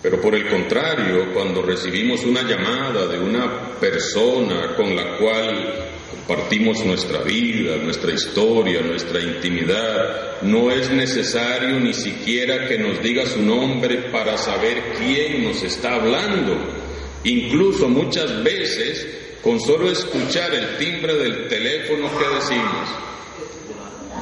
Pero 0.00 0.20
por 0.20 0.34
el 0.34 0.48
contrario, 0.48 1.32
cuando 1.32 1.62
recibimos 1.62 2.24
una 2.24 2.42
llamada 2.42 3.06
de 3.06 3.18
una 3.18 3.70
persona 3.80 4.74
con 4.76 4.94
la 4.94 5.16
cual 5.16 5.91
compartimos 6.12 6.84
nuestra 6.84 7.22
vida, 7.22 7.76
nuestra 7.76 8.12
historia, 8.12 8.80
nuestra 8.82 9.20
intimidad. 9.20 10.42
No 10.42 10.70
es 10.70 10.90
necesario 10.90 11.80
ni 11.80 11.94
siquiera 11.94 12.66
que 12.68 12.78
nos 12.78 13.02
diga 13.02 13.26
su 13.26 13.42
nombre 13.42 14.10
para 14.10 14.36
saber 14.36 14.94
quién 14.98 15.44
nos 15.44 15.62
está 15.62 15.94
hablando. 15.94 16.56
Incluso 17.24 17.88
muchas 17.88 18.42
veces, 18.42 19.06
con 19.42 19.60
solo 19.60 19.90
escuchar 19.90 20.54
el 20.54 20.76
timbre 20.78 21.14
del 21.14 21.48
teléfono 21.48 22.10
que 22.18 22.34
decimos, 22.34 22.88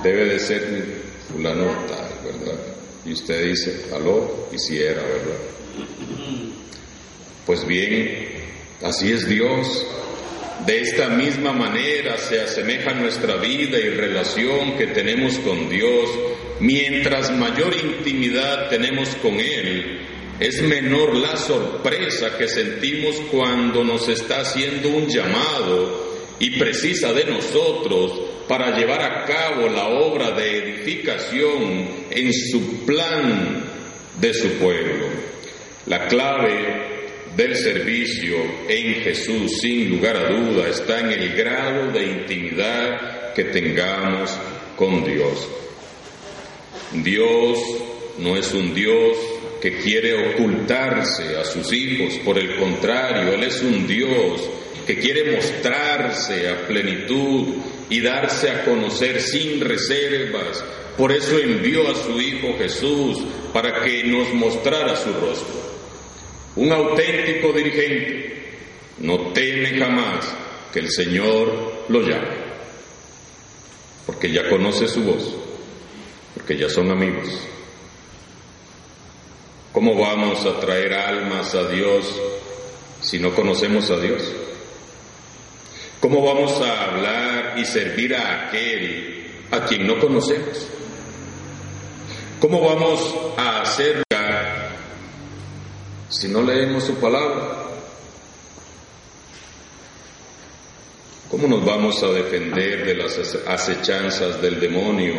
debe 0.02 0.24
de 0.26 0.38
ser 0.38 0.84
fulano 1.30 1.66
tal, 1.88 2.10
¿verdad? 2.24 2.60
Y 3.04 3.12
usted 3.12 3.46
dice, 3.48 3.86
aló, 3.94 4.48
y 4.52 4.58
si 4.58 4.78
era, 4.78 5.02
¿verdad? 5.02 5.38
Pues 7.46 7.66
bien, 7.66 8.28
así 8.82 9.12
es 9.12 9.26
Dios. 9.26 9.86
De 10.66 10.80
esta 10.80 11.08
misma 11.08 11.52
manera 11.52 12.18
se 12.18 12.40
asemeja 12.40 12.92
nuestra 12.92 13.36
vida 13.36 13.78
y 13.78 13.88
relación 13.88 14.76
que 14.76 14.88
tenemos 14.88 15.38
con 15.38 15.68
Dios. 15.70 16.10
Mientras 16.60 17.30
mayor 17.30 17.74
intimidad 17.74 18.68
tenemos 18.68 19.08
con 19.16 19.40
Él, 19.40 20.00
es 20.38 20.62
menor 20.62 21.16
la 21.16 21.36
sorpresa 21.36 22.36
que 22.36 22.46
sentimos 22.46 23.16
cuando 23.30 23.84
nos 23.84 24.08
está 24.08 24.40
haciendo 24.40 24.90
un 24.90 25.08
llamado 25.08 26.10
y 26.38 26.58
precisa 26.58 27.12
de 27.12 27.24
nosotros 27.24 28.20
para 28.46 28.76
llevar 28.76 29.02
a 29.02 29.24
cabo 29.24 29.68
la 29.68 29.88
obra 29.88 30.32
de 30.32 30.58
edificación 30.58 31.88
en 32.10 32.32
su 32.32 32.84
plan 32.84 33.64
de 34.20 34.34
su 34.34 34.48
pueblo. 34.52 35.06
La 35.86 36.06
clave 36.06 36.99
del 37.36 37.56
servicio 37.56 38.36
en 38.68 38.94
Jesús, 39.02 39.58
sin 39.60 39.90
lugar 39.90 40.16
a 40.16 40.28
duda, 40.28 40.68
está 40.68 41.00
en 41.00 41.12
el 41.12 41.36
grado 41.36 41.92
de 41.92 42.04
intimidad 42.06 43.32
que 43.34 43.44
tengamos 43.44 44.30
con 44.76 45.04
Dios. 45.04 45.48
Dios 46.92 47.58
no 48.18 48.36
es 48.36 48.52
un 48.52 48.74
Dios 48.74 49.16
que 49.60 49.76
quiere 49.76 50.32
ocultarse 50.32 51.36
a 51.36 51.44
sus 51.44 51.72
hijos, 51.72 52.14
por 52.24 52.38
el 52.38 52.56
contrario, 52.56 53.34
Él 53.34 53.44
es 53.44 53.62
un 53.62 53.86
Dios 53.86 54.42
que 54.86 54.98
quiere 54.98 55.36
mostrarse 55.36 56.48
a 56.48 56.66
plenitud 56.66 57.54
y 57.88 58.00
darse 58.00 58.50
a 58.50 58.64
conocer 58.64 59.20
sin 59.20 59.60
reservas. 59.60 60.64
Por 60.96 61.12
eso 61.12 61.38
envió 61.38 61.88
a 61.88 61.94
su 61.94 62.20
Hijo 62.20 62.56
Jesús 62.58 63.18
para 63.52 63.84
que 63.84 64.02
nos 64.04 64.32
mostrara 64.34 64.96
su 64.96 65.12
rostro. 65.12 65.69
Un 66.60 66.70
auténtico 66.72 67.54
dirigente 67.54 68.36
no 68.98 69.32
teme 69.32 69.78
jamás 69.78 70.30
que 70.70 70.80
el 70.80 70.90
Señor 70.90 71.86
lo 71.88 72.02
llame, 72.02 72.36
porque 74.04 74.30
ya 74.30 74.46
conoce 74.46 74.86
su 74.86 75.02
voz, 75.02 75.36
porque 76.34 76.58
ya 76.58 76.68
son 76.68 76.90
amigos. 76.90 77.30
¿Cómo 79.72 79.98
vamos 79.98 80.44
a 80.44 80.60
traer 80.60 80.92
almas 80.92 81.54
a 81.54 81.66
Dios 81.66 82.14
si 83.00 83.18
no 83.18 83.34
conocemos 83.34 83.90
a 83.90 83.96
Dios? 83.98 84.30
¿Cómo 85.98 86.22
vamos 86.22 86.60
a 86.60 86.84
hablar 86.84 87.54
y 87.56 87.64
servir 87.64 88.14
a 88.14 88.48
aquel 88.48 89.30
a 89.50 89.64
quien 89.64 89.86
no 89.86 89.98
conocemos? 89.98 90.66
¿Cómo 92.38 92.60
vamos 92.60 93.14
a 93.38 93.62
hacer 93.62 94.02
si 96.10 96.26
no 96.28 96.42
leemos 96.42 96.84
su 96.84 96.94
palabra? 96.96 97.66
¿Cómo 101.30 101.46
nos 101.46 101.64
vamos 101.64 102.02
a 102.02 102.08
defender 102.08 102.84
de 102.84 102.96
las 102.96 103.16
acechanzas 103.46 104.42
del 104.42 104.58
demonio 104.58 105.14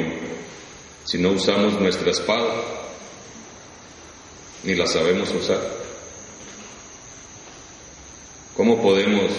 si 1.05 1.17
no 1.17 1.31
usamos 1.31 1.79
nuestra 1.79 2.11
espada? 2.11 2.63
Ni 4.63 4.75
la 4.75 4.85
sabemos 4.85 5.31
usar. 5.31 5.61
¿Cómo 8.57 8.81
podemos 8.81 9.31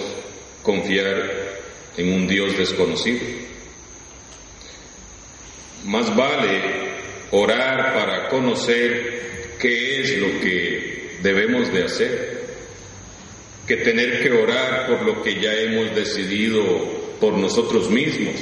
confiar 0.62 1.60
en 1.98 2.12
un 2.14 2.26
Dios 2.26 2.56
desconocido? 2.56 3.20
Más 5.84 6.16
vale 6.16 6.62
orar 7.32 7.92
para 7.92 8.28
conocer 8.30 9.56
qué 9.60 10.00
es 10.00 10.16
lo 10.16 10.40
que 10.40 10.91
debemos 11.22 11.72
de 11.72 11.84
hacer 11.84 12.42
que 13.66 13.76
tener 13.76 14.22
que 14.22 14.30
orar 14.32 14.86
por 14.88 15.02
lo 15.02 15.22
que 15.22 15.40
ya 15.40 15.54
hemos 15.54 15.94
decidido 15.94 16.62
por 17.20 17.34
nosotros 17.34 17.88
mismos. 17.88 18.34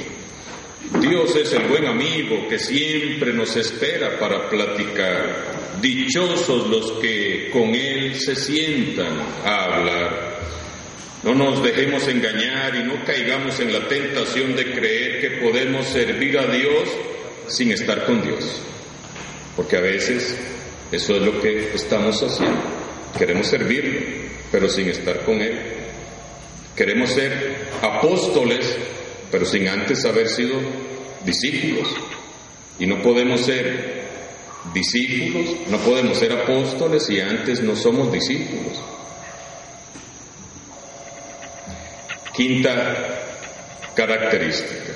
Dios 0.99 1.35
es 1.35 1.53
el 1.53 1.67
buen 1.67 1.85
amigo 1.85 2.47
que 2.49 2.57
siempre 2.57 3.31
nos 3.31 3.55
espera 3.55 4.19
para 4.19 4.49
platicar. 4.49 5.79
Dichosos 5.79 6.67
los 6.67 6.91
que 6.93 7.49
con 7.51 7.73
Él 7.75 8.15
se 8.19 8.35
sientan 8.35 9.19
a 9.45 9.63
hablar. 9.65 10.31
No 11.23 11.35
nos 11.35 11.63
dejemos 11.63 12.07
engañar 12.07 12.75
y 12.75 12.83
no 12.83 13.05
caigamos 13.05 13.59
en 13.59 13.71
la 13.71 13.87
tentación 13.87 14.55
de 14.55 14.73
creer 14.73 15.21
que 15.21 15.37
podemos 15.37 15.85
servir 15.85 16.37
a 16.39 16.47
Dios 16.47 16.89
sin 17.47 17.71
estar 17.71 18.05
con 18.05 18.23
Dios. 18.23 18.59
Porque 19.55 19.77
a 19.77 19.81
veces 19.81 20.35
eso 20.91 21.15
es 21.15 21.21
lo 21.21 21.39
que 21.41 21.73
estamos 21.73 22.21
haciendo. 22.21 22.61
Queremos 23.17 23.47
servirle 23.47 24.21
pero 24.51 24.67
sin 24.67 24.89
estar 24.89 25.23
con 25.23 25.41
Él. 25.41 25.57
Queremos 26.75 27.11
ser 27.11 27.69
apóstoles, 27.81 28.75
pero 29.31 29.45
sin 29.45 29.67
antes 29.67 30.03
haber 30.05 30.27
sido 30.27 30.59
discípulos. 31.23 31.87
Y 32.77 32.85
no 32.85 33.01
podemos 33.01 33.41
ser 33.41 34.01
discípulos, 34.73 35.55
no 35.69 35.77
podemos 35.77 36.17
ser 36.17 36.33
apóstoles 36.33 37.05
si 37.05 37.19
antes 37.19 37.61
no 37.61 37.75
somos 37.75 38.11
discípulos. 38.11 38.79
Quinta 42.35 43.25
característica. 43.95 44.93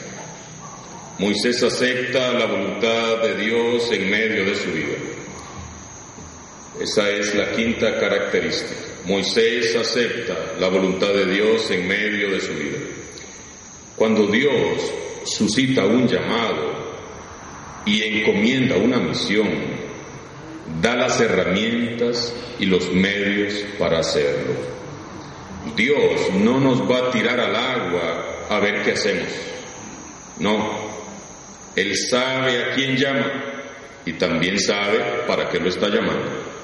Moisés 1.18 1.64
acepta 1.64 2.34
la 2.34 2.46
voluntad 2.46 3.22
de 3.22 3.36
Dios 3.36 3.90
en 3.92 4.10
medio 4.10 4.46
de 4.46 4.56
su 4.56 4.72
vida. 4.72 4.98
Esa 6.80 7.10
es 7.10 7.34
la 7.36 7.52
quinta 7.52 8.00
característica. 8.00 8.82
Moisés 9.06 9.76
acepta 9.76 10.56
la 10.60 10.68
voluntad 10.68 11.14
de 11.14 11.26
Dios 11.26 11.70
en 11.72 11.88
medio 11.88 12.32
de 12.32 12.42
su 12.42 12.54
vida. 12.54 12.80
Cuando 13.96 14.28
Dios 14.28 14.82
suscita 15.26 15.86
un 15.86 16.08
llamado 16.08 16.74
y 17.86 18.02
encomienda 18.02 18.76
una 18.78 18.98
misión, 18.98 19.48
da 20.82 20.96
las 20.96 21.20
herramientas 21.22 22.34
y 22.60 22.66
los 22.66 22.92
medios 22.92 23.54
para 23.80 24.00
hacerlo. 24.00 24.54
Dios 25.76 26.32
no 26.34 26.60
nos 26.60 26.82
va 26.90 27.08
a 27.08 27.12
tirar 27.12 27.40
al 27.40 27.56
agua 27.56 28.48
a 28.50 28.60
ver 28.60 28.84
qué 28.84 28.92
hacemos. 28.92 29.30
No, 30.40 30.72
Él 31.76 31.96
sabe 31.98 32.64
a 32.64 32.76
quién 32.76 32.98
llama 32.98 33.32
y 34.06 34.14
también 34.14 34.60
sabe 34.60 35.24
para 35.28 35.50
qué 35.50 35.60
lo 35.60 35.70
está 35.70 35.88
llamando. 35.88 36.56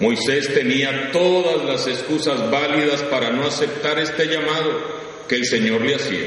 Moisés 0.00 0.52
tenía 0.52 1.12
todas 1.12 1.64
las 1.64 1.86
excusas 1.86 2.50
válidas 2.50 3.02
para 3.04 3.30
no 3.30 3.46
aceptar 3.46 3.98
este 3.98 4.26
llamado 4.26 5.02
que 5.28 5.36
el 5.36 5.46
Señor 5.46 5.82
le 5.82 5.94
hacía. 5.94 6.26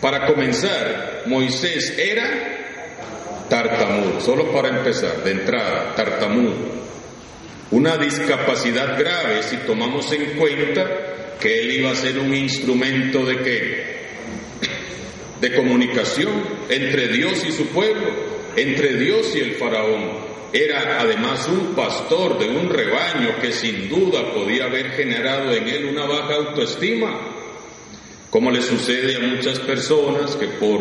Para 0.00 0.26
comenzar, 0.26 1.22
Moisés 1.26 1.98
era 1.98 3.46
tartamudo, 3.48 4.20
solo 4.20 4.52
para 4.52 4.68
empezar, 4.68 5.24
de 5.24 5.32
entrada, 5.32 5.94
tartamudo. 5.94 6.54
Una 7.70 7.96
discapacidad 7.96 8.98
grave 8.98 9.42
si 9.42 9.56
tomamos 9.58 10.12
en 10.12 10.36
cuenta 10.36 11.36
que 11.40 11.60
él 11.60 11.72
iba 11.72 11.90
a 11.90 11.96
ser 11.96 12.18
un 12.18 12.32
instrumento 12.32 13.24
de 13.24 13.38
qué? 13.40 13.94
De 15.40 15.54
comunicación 15.54 16.30
entre 16.68 17.08
Dios 17.08 17.44
y 17.44 17.52
su 17.52 17.66
pueblo, 17.68 18.08
entre 18.56 18.94
Dios 18.94 19.34
y 19.34 19.40
el 19.40 19.54
faraón. 19.56 20.23
Era 20.54 21.00
además 21.00 21.48
un 21.48 21.74
pastor 21.74 22.38
de 22.38 22.46
un 22.46 22.68
rebaño 22.68 23.40
que 23.40 23.50
sin 23.50 23.88
duda 23.88 24.32
podía 24.32 24.66
haber 24.66 24.92
generado 24.92 25.52
en 25.52 25.66
él 25.66 25.86
una 25.86 26.06
baja 26.06 26.36
autoestima, 26.36 27.18
como 28.30 28.52
le 28.52 28.62
sucede 28.62 29.16
a 29.16 29.34
muchas 29.34 29.58
personas 29.58 30.36
que 30.36 30.46
por 30.46 30.80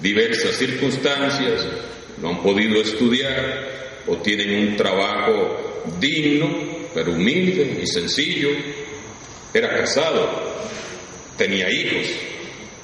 diversas 0.00 0.54
circunstancias 0.54 1.66
no 2.22 2.28
han 2.28 2.40
podido 2.40 2.80
estudiar 2.80 4.02
o 4.06 4.18
tienen 4.18 4.68
un 4.68 4.76
trabajo 4.76 5.82
digno, 5.98 6.48
pero 6.94 7.10
humilde 7.10 7.80
y 7.82 7.88
sencillo. 7.88 8.50
Era 9.52 9.76
casado, 9.76 10.30
tenía 11.36 11.68
hijos. 11.68 12.06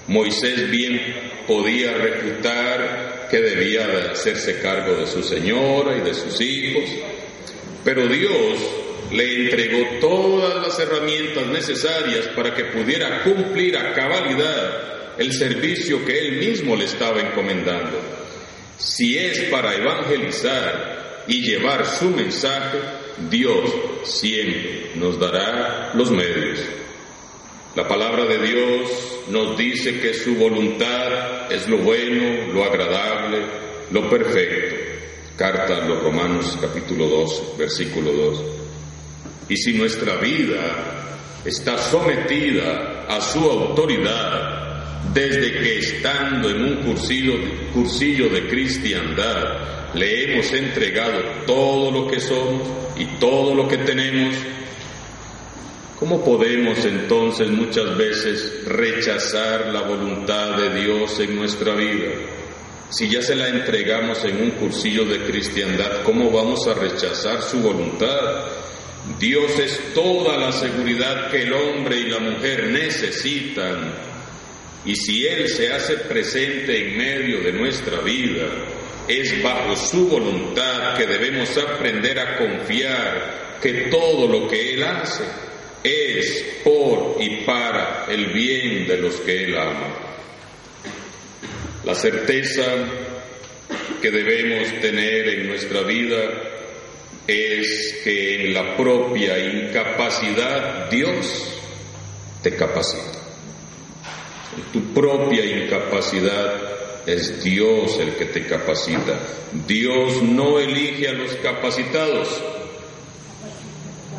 Moisés 0.08 0.68
bien 0.72 1.00
podía 1.46 1.92
refutar 1.92 3.15
que 3.30 3.40
debía 3.40 3.86
de 3.86 4.10
hacerse 4.10 4.60
cargo 4.60 4.94
de 4.94 5.06
su 5.06 5.22
señora 5.22 5.96
y 5.96 6.00
de 6.00 6.14
sus 6.14 6.40
hijos, 6.40 6.84
pero 7.84 8.06
Dios 8.06 8.58
le 9.12 9.44
entregó 9.44 9.98
todas 10.00 10.66
las 10.66 10.78
herramientas 10.78 11.46
necesarias 11.46 12.28
para 12.34 12.54
que 12.54 12.64
pudiera 12.66 13.22
cumplir 13.22 13.76
a 13.76 13.92
cabalidad 13.92 15.16
el 15.18 15.32
servicio 15.32 16.04
que 16.04 16.18
él 16.18 16.38
mismo 16.38 16.76
le 16.76 16.84
estaba 16.84 17.20
encomendando. 17.20 17.98
Si 18.78 19.16
es 19.16 19.44
para 19.44 19.74
evangelizar 19.74 21.24
y 21.26 21.42
llevar 21.42 21.86
su 21.86 22.10
mensaje, 22.10 22.78
Dios 23.30 23.70
siempre 24.04 24.90
nos 24.96 25.18
dará 25.18 25.92
los 25.94 26.10
medios. 26.10 26.60
La 27.76 27.86
palabra 27.86 28.24
de 28.24 28.38
Dios 28.38 28.90
nos 29.28 29.54
dice 29.58 30.00
que 30.00 30.14
su 30.14 30.34
voluntad 30.36 31.52
es 31.52 31.68
lo 31.68 31.76
bueno, 31.76 32.50
lo 32.50 32.64
agradable, 32.64 33.36
lo 33.90 34.08
perfecto. 34.08 34.76
Carta 35.36 35.76
a 35.76 35.86
los 35.86 36.02
Romanos 36.02 36.56
capítulo 36.58 37.06
2, 37.06 37.52
versículo 37.58 38.12
2. 38.12 38.42
Y 39.50 39.58
si 39.58 39.74
nuestra 39.74 40.16
vida 40.16 41.04
está 41.44 41.76
sometida 41.76 43.04
a 43.10 43.20
su 43.20 43.40
autoridad, 43.40 45.02
desde 45.12 45.52
que 45.52 45.78
estando 45.78 46.48
en 46.48 46.62
un 46.62 46.76
cursillo, 46.76 47.34
cursillo 47.74 48.30
de 48.30 48.48
cristiandad, 48.48 49.92
le 49.92 50.32
hemos 50.32 50.50
entregado 50.54 51.20
todo 51.46 51.90
lo 51.90 52.06
que 52.06 52.20
somos 52.20 52.62
y 52.96 53.04
todo 53.18 53.54
lo 53.54 53.68
que 53.68 53.76
tenemos, 53.76 54.34
¿Cómo 55.98 56.22
podemos 56.22 56.84
entonces 56.84 57.48
muchas 57.48 57.96
veces 57.96 58.64
rechazar 58.66 59.68
la 59.68 59.80
voluntad 59.80 60.58
de 60.58 60.82
Dios 60.82 61.18
en 61.20 61.34
nuestra 61.34 61.74
vida? 61.74 62.10
Si 62.90 63.08
ya 63.08 63.22
se 63.22 63.34
la 63.34 63.48
entregamos 63.48 64.22
en 64.24 64.42
un 64.42 64.50
cursillo 64.50 65.06
de 65.06 65.24
cristiandad, 65.24 66.02
¿cómo 66.04 66.30
vamos 66.30 66.66
a 66.66 66.74
rechazar 66.74 67.40
su 67.40 67.60
voluntad? 67.60 68.44
Dios 69.18 69.58
es 69.58 69.94
toda 69.94 70.36
la 70.36 70.52
seguridad 70.52 71.30
que 71.30 71.44
el 71.44 71.54
hombre 71.54 71.96
y 71.96 72.10
la 72.10 72.18
mujer 72.18 72.66
necesitan. 72.66 73.94
Y 74.84 74.94
si 74.96 75.26
Él 75.26 75.48
se 75.48 75.72
hace 75.72 75.96
presente 75.96 76.90
en 76.90 76.98
medio 76.98 77.40
de 77.40 77.52
nuestra 77.52 78.00
vida, 78.00 78.46
es 79.08 79.42
bajo 79.42 79.74
su 79.74 80.08
voluntad 80.08 80.94
que 80.94 81.06
debemos 81.06 81.56
aprender 81.56 82.18
a 82.20 82.36
confiar 82.36 83.56
que 83.62 83.88
todo 83.90 84.28
lo 84.28 84.46
que 84.46 84.74
Él 84.74 84.82
hace 84.82 85.45
es 85.86 86.44
por 86.64 87.16
y 87.20 87.44
para 87.44 88.06
el 88.08 88.26
bien 88.32 88.86
de 88.86 88.98
los 88.98 89.16
que 89.16 89.44
Él 89.44 89.56
ama. 89.56 89.94
La 91.84 91.94
certeza 91.94 92.64
que 94.02 94.10
debemos 94.10 94.80
tener 94.80 95.28
en 95.28 95.48
nuestra 95.48 95.82
vida 95.82 96.18
es 97.26 98.00
que 98.04 98.46
en 98.46 98.54
la 98.54 98.76
propia 98.76 99.38
incapacidad 99.38 100.90
Dios 100.90 101.48
te 102.42 102.54
capacita. 102.56 103.18
En 104.56 104.72
tu 104.72 104.92
propia 104.92 105.44
incapacidad 105.44 106.76
es 107.06 107.42
Dios 107.42 107.98
el 108.00 108.14
que 108.16 108.26
te 108.26 108.46
capacita. 108.46 109.18
Dios 109.66 110.22
no 110.22 110.58
elige 110.58 111.08
a 111.08 111.12
los 111.12 111.34
capacitados, 111.36 112.28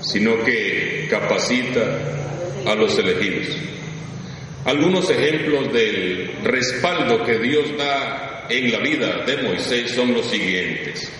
sino 0.07 0.43
que 0.43 1.07
capacita 1.09 1.81
a 2.65 2.75
los 2.75 2.97
elegidos. 2.97 3.57
Algunos 4.65 5.09
ejemplos 5.09 5.71
del 5.71 6.39
respaldo 6.43 7.23
que 7.23 7.39
Dios 7.39 7.77
da 7.77 8.45
en 8.49 8.71
la 8.71 8.79
vida 8.79 9.23
de 9.25 9.43
Moisés 9.43 9.91
son 9.91 10.13
los 10.13 10.25
siguientes. 10.25 11.11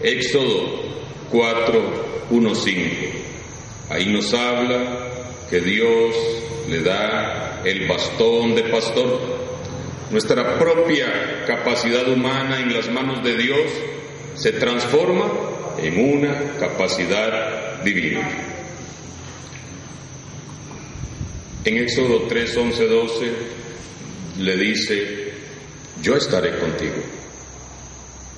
Éxodo 0.00 0.82
4, 1.30 2.26
1, 2.30 2.54
5. 2.54 2.90
Ahí 3.90 4.06
nos 4.06 4.32
habla 4.34 5.08
que 5.50 5.60
Dios 5.60 6.14
le 6.68 6.82
da 6.82 7.62
el 7.64 7.86
bastón 7.88 8.54
de 8.54 8.64
pastor. 8.64 9.20
Nuestra 10.10 10.58
propia 10.58 11.44
capacidad 11.46 12.08
humana 12.08 12.60
en 12.60 12.72
las 12.72 12.88
manos 12.90 13.22
de 13.24 13.36
Dios 13.36 13.70
se 14.34 14.52
transforma 14.52 15.30
en 15.78 16.14
una 16.14 16.56
capacidad 16.58 17.57
divina. 17.84 18.28
En 21.64 21.76
Éxodo 21.76 22.22
3, 22.28 22.56
11, 22.56 22.86
12 22.86 23.32
le 24.38 24.56
dice, 24.56 25.32
yo 26.00 26.16
estaré 26.16 26.58
contigo. 26.58 27.02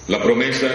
La 0.08 0.20
promesa 0.20 0.68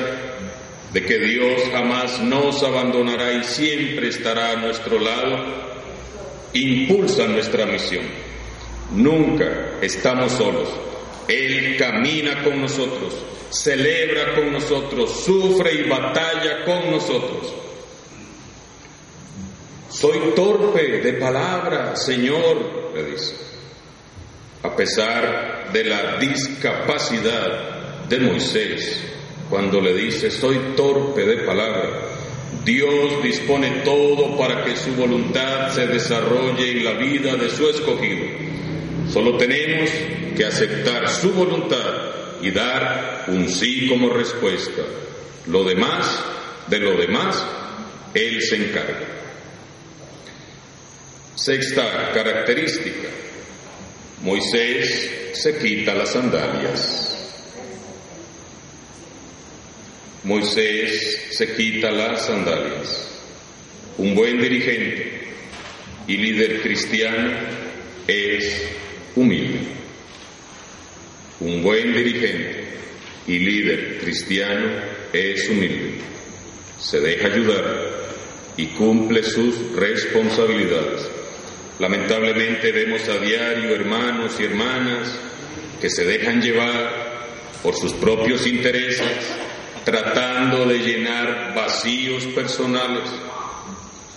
de 0.94 1.04
que 1.04 1.20
Dios 1.20 1.64
jamás 1.72 2.22
nos 2.22 2.64
abandonará 2.64 3.34
y 3.34 3.44
siempre 3.44 4.08
estará 4.08 4.52
a 4.52 4.56
nuestro 4.56 5.00
lado 5.00 5.76
impulsa 6.54 7.28
nuestra 7.28 7.66
misión. 7.66 8.06
Nunca 8.92 9.80
estamos 9.82 10.32
solos. 10.32 10.70
Él 11.28 11.76
camina 11.78 12.44
con 12.44 12.62
nosotros, 12.62 13.16
celebra 13.50 14.36
con 14.36 14.54
nosotros, 14.54 15.24
sufre 15.26 15.74
y 15.74 15.90
batalla 15.90 16.64
con 16.64 16.92
nosotros. 16.92 17.65
Soy 19.98 20.34
torpe 20.36 21.00
de 21.00 21.14
palabra, 21.14 21.96
Señor, 21.96 22.92
le 22.94 23.12
dice. 23.12 23.34
A 24.64 24.76
pesar 24.76 25.72
de 25.72 25.86
la 25.86 26.18
discapacidad 26.18 28.04
de 28.10 28.20
Moisés, 28.20 29.00
cuando 29.50 29.80
le 29.80 29.94
dice, 29.94 30.30
soy 30.32 30.60
torpe 30.76 31.24
de 31.24 31.38
palabra, 31.46 32.02
Dios 32.66 33.24
dispone 33.24 33.84
todo 33.86 34.38
para 34.38 34.66
que 34.66 34.76
su 34.76 34.92
voluntad 34.96 35.70
se 35.72 35.88
desarrolle 35.88 36.72
en 36.72 36.84
la 36.84 36.94
vida 36.96 37.38
de 37.38 37.50
su 37.50 37.70
escogido. 37.70 38.26
Solo 39.10 39.38
tenemos 39.38 39.90
que 40.36 40.44
aceptar 40.44 41.08
su 41.08 41.32
voluntad 41.32 42.42
y 42.42 42.52
dar 42.52 43.24
un 43.30 43.48
sí 43.48 43.88
como 43.88 44.10
respuesta. 44.10 44.82
Lo 45.48 45.64
demás, 45.64 46.22
de 46.68 46.80
lo 46.80 46.98
demás, 46.98 47.42
Él 48.14 48.42
se 48.42 48.58
encarga. 48.58 49.16
Sexta 51.36 52.12
característica. 52.14 53.10
Moisés 54.22 55.12
se 55.34 55.58
quita 55.58 55.94
las 55.94 56.14
sandalias. 56.14 57.12
Moisés 60.24 61.28
se 61.32 61.54
quita 61.54 61.92
las 61.92 62.26
sandalias. 62.26 63.10
Un 63.98 64.16
buen 64.16 64.42
dirigente 64.42 65.28
y 66.08 66.18
líder 66.18 66.62
cristiano 66.62 67.34
es 68.08 68.62
humilde. 69.16 69.68
Un 71.42 71.62
buen 71.62 71.94
dirigente 71.94 72.64
y 73.28 73.40
líder 73.40 73.98
cristiano 74.00 74.72
es 75.12 75.50
humilde. 75.50 76.00
Se 76.80 77.02
deja 77.02 77.28
ayudar 77.28 77.92
y 78.56 78.68
cumple 78.68 79.22
sus 79.22 79.76
responsabilidades. 79.76 81.15
Lamentablemente 81.80 82.72
vemos 82.72 83.08
a 83.10 83.18
diario 83.18 83.76
hermanos 83.76 84.38
y 84.40 84.46
hermanas 84.46 85.20
que 85.82 85.90
se 85.90 86.06
dejan 86.06 86.42
llevar 86.42 87.06
por 87.62 87.76
sus 87.76 87.94
propios 87.94 88.48
intereses 88.48 89.36
tratando 89.84 90.66
de 90.66 90.80
llenar 90.80 91.54
vacíos 91.54 92.26
personales, 92.28 93.04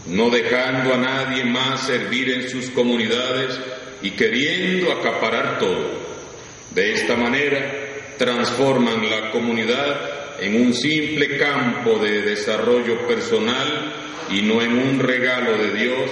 no 0.07 0.31
dejando 0.31 0.95
a 0.95 0.97
nadie 0.97 1.45
más 1.45 1.87
servir 1.87 2.31
en 2.31 2.49
sus 2.49 2.71
comunidades 2.71 3.59
y 4.03 4.13
queriendo 4.13 4.93
acaparar 4.93 5.59
todo. 5.59 5.91
De 6.71 6.93
esta 6.93 7.17
manera 7.17 7.71
transforman 8.17 9.11
la 9.11 9.31
comunidad 9.31 10.41
en 10.41 10.63
un 10.63 10.73
simple 10.73 11.37
campo 11.37 11.99
de 11.99 12.23
desarrollo 12.23 13.07
personal 13.07 13.93
y 14.31 14.43
no 14.43 14.63
en 14.63 14.79
un 14.79 15.01
regalo 15.01 15.59
de 15.59 15.75
Dios 15.75 16.11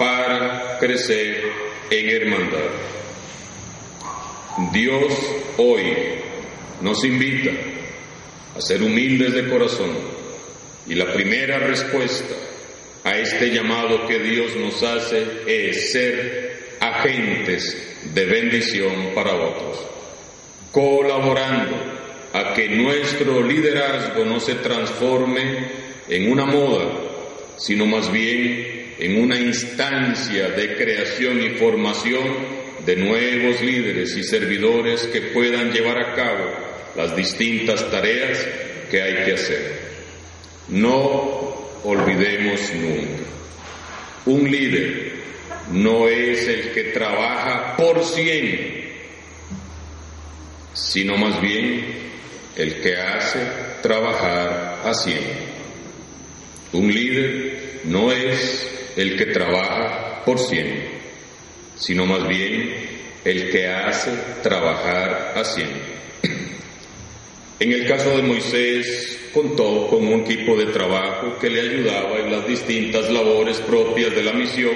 para 0.00 0.78
crecer 0.78 1.42
en 1.90 2.08
hermandad. 2.08 2.70
Dios 4.72 5.12
hoy 5.58 5.92
nos 6.80 7.04
invita 7.04 7.50
a 8.56 8.62
ser 8.62 8.82
humildes 8.82 9.34
de 9.34 9.46
corazón. 9.50 9.90
Y 10.86 10.94
la 10.94 11.12
primera 11.12 11.58
respuesta 11.58 12.34
a 13.04 13.18
este 13.18 13.50
llamado 13.50 14.06
que 14.06 14.20
Dios 14.20 14.56
nos 14.56 14.82
hace 14.82 15.22
es 15.46 15.92
ser 15.92 16.78
agentes 16.80 17.98
de 18.14 18.24
bendición 18.24 19.10
para 19.14 19.34
otros, 19.34 19.86
colaborando 20.72 21.76
a 22.32 22.54
que 22.54 22.70
nuestro 22.70 23.42
liderazgo 23.42 24.24
no 24.24 24.40
se 24.40 24.54
transforme 24.54 25.68
en 26.08 26.32
una 26.32 26.46
moda, 26.46 26.88
sino 27.58 27.84
más 27.84 28.10
bien 28.10 28.79
en 29.00 29.22
una 29.22 29.38
instancia 29.40 30.50
de 30.50 30.76
creación 30.76 31.42
y 31.42 31.50
formación 31.50 32.60
de 32.84 32.96
nuevos 32.96 33.60
líderes 33.62 34.16
y 34.16 34.22
servidores 34.22 35.06
que 35.06 35.22
puedan 35.32 35.72
llevar 35.72 35.98
a 36.02 36.14
cabo 36.14 36.50
las 36.96 37.16
distintas 37.16 37.90
tareas 37.90 38.46
que 38.90 39.02
hay 39.02 39.24
que 39.24 39.32
hacer. 39.32 39.80
No 40.68 41.70
olvidemos 41.82 42.60
nunca, 42.74 43.24
un 44.26 44.50
líder 44.50 45.12
no 45.72 46.08
es 46.08 46.46
el 46.46 46.72
que 46.72 46.84
trabaja 46.84 47.76
por 47.76 48.04
cien, 48.04 48.90
sino 50.74 51.16
más 51.16 51.40
bien 51.40 51.86
el 52.56 52.80
que 52.80 52.96
hace 52.96 53.40
trabajar 53.82 54.82
a 54.84 54.92
cien. 54.92 55.50
Un 56.72 56.92
líder 56.92 57.80
no 57.84 58.12
es 58.12 58.79
el 58.96 59.16
que 59.16 59.26
trabaja 59.26 60.22
por 60.24 60.38
cien, 60.38 60.88
sino 61.76 62.06
más 62.06 62.26
bien 62.26 62.74
el 63.24 63.50
que 63.50 63.66
hace 63.68 64.12
trabajar 64.42 65.34
a 65.36 65.44
cien. 65.44 65.68
En 67.60 67.72
el 67.72 67.86
caso 67.86 68.16
de 68.16 68.22
Moisés, 68.22 69.20
contó 69.34 69.86
con 69.88 70.06
un 70.06 70.20
equipo 70.20 70.56
de 70.56 70.72
trabajo 70.72 71.38
que 71.38 71.50
le 71.50 71.60
ayudaba 71.60 72.18
en 72.18 72.32
las 72.32 72.46
distintas 72.46 73.10
labores 73.10 73.58
propias 73.58 74.14
de 74.14 74.22
la 74.22 74.32
misión 74.32 74.74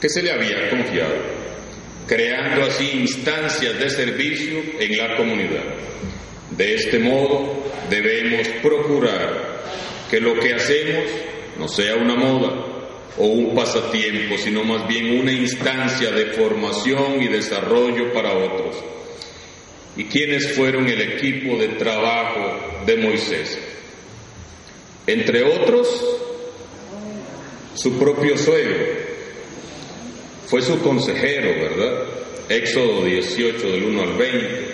que 0.00 0.08
se 0.08 0.22
le 0.22 0.32
había 0.32 0.70
confiado, 0.70 1.14
creando 2.06 2.64
así 2.64 2.90
instancias 2.94 3.78
de 3.78 3.90
servicio 3.90 4.62
en 4.78 4.96
la 4.96 5.14
comunidad. 5.14 5.64
De 6.56 6.74
este 6.74 6.98
modo, 6.98 7.64
debemos 7.90 8.48
procurar 8.62 9.60
que 10.10 10.20
lo 10.20 10.34
que 10.40 10.54
hacemos 10.54 11.04
no 11.58 11.68
sea 11.68 11.96
una 11.96 12.16
moda 12.16 12.69
o 13.20 13.26
un 13.26 13.54
pasatiempo, 13.54 14.38
sino 14.38 14.64
más 14.64 14.88
bien 14.88 15.20
una 15.20 15.32
instancia 15.32 16.10
de 16.10 16.32
formación 16.32 17.22
y 17.22 17.28
desarrollo 17.28 18.12
para 18.12 18.32
otros 18.34 18.76
¿Y 19.96 20.04
quiénes 20.04 20.52
fueron 20.52 20.88
el 20.88 21.00
equipo 21.00 21.58
de 21.58 21.68
trabajo 21.68 22.84
de 22.86 22.96
Moisés? 22.96 23.58
Entre 25.06 25.42
otros, 25.42 25.88
su 27.74 27.98
propio 27.98 28.38
suegro. 28.38 29.10
Fue 30.46 30.62
su 30.62 30.80
consejero, 30.80 31.50
¿verdad? 31.60 32.04
Éxodo 32.48 33.04
18 33.04 33.70
del 33.70 33.84
1 33.84 34.02
al 34.02 34.16
20. 34.16 34.66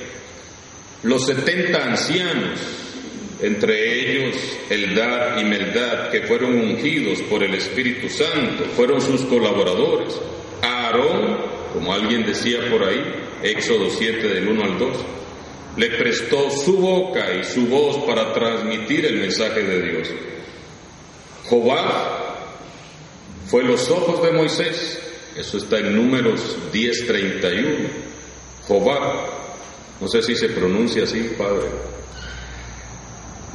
Los 1.02 1.26
70 1.26 1.84
ancianos, 1.84 2.60
entre 3.40 4.00
ellos 4.00 4.36
Eldad 4.70 5.38
y 5.38 5.44
Meldad, 5.44 6.10
que 6.10 6.22
fueron 6.22 6.58
ungidos 6.58 7.20
por 7.22 7.42
el 7.42 7.54
Espíritu 7.54 8.08
Santo, 8.08 8.64
fueron 8.74 9.00
sus 9.00 9.22
colaboradores. 9.22 10.18
Aarón, 10.62 11.38
como 11.72 11.92
alguien 11.92 12.24
decía 12.24 12.60
por 12.70 12.82
ahí, 12.84 13.02
Éxodo 13.42 13.90
7 13.90 14.26
del 14.26 14.48
1 14.48 14.64
al 14.64 14.78
2, 14.78 14.96
le 15.76 15.90
prestó 15.90 16.50
su 16.50 16.78
boca 16.78 17.34
y 17.34 17.44
su 17.44 17.66
voz 17.66 17.98
para 18.06 18.32
transmitir 18.32 19.04
el 19.04 19.18
mensaje 19.18 19.62
de 19.62 19.82
Dios. 19.82 20.08
Jehová 21.48 22.36
fue 23.46 23.62
los 23.62 23.90
ojos 23.90 24.22
de 24.22 24.32
Moisés, 24.32 24.98
eso 25.36 25.58
está 25.58 25.78
en 25.78 25.94
números 25.94 26.56
10:31. 26.72 27.88
Jehová, 28.66 29.26
no 30.00 30.08
sé 30.08 30.22
si 30.22 30.34
se 30.34 30.48
pronuncia 30.48 31.04
así, 31.04 31.34
Padre. 31.36 31.68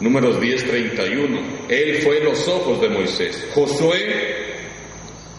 Números 0.02 0.40
10:31. 0.42 1.68
Él 1.70 2.02
fue 2.02 2.20
los 2.22 2.48
ojos 2.48 2.82
de 2.82 2.90
Moisés. 2.90 3.48
Josué 3.54 4.42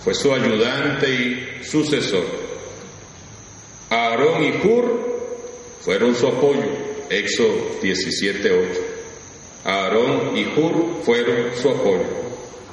fue 0.03 0.15
su 0.15 0.33
ayudante 0.33 1.11
y 1.11 1.65
sucesor. 1.65 2.25
Aarón 3.91 4.45
y 4.45 4.67
Hur 4.67 5.13
fueron 5.81 6.15
su 6.15 6.29
apoyo, 6.29 6.63
Éxodo 7.11 7.81
17.8. 7.83 8.81
Aarón 9.65 10.37
y 10.37 10.45
Hur 10.45 11.03
fueron 11.03 11.57
su 11.61 11.69
apoyo. 11.69 12.07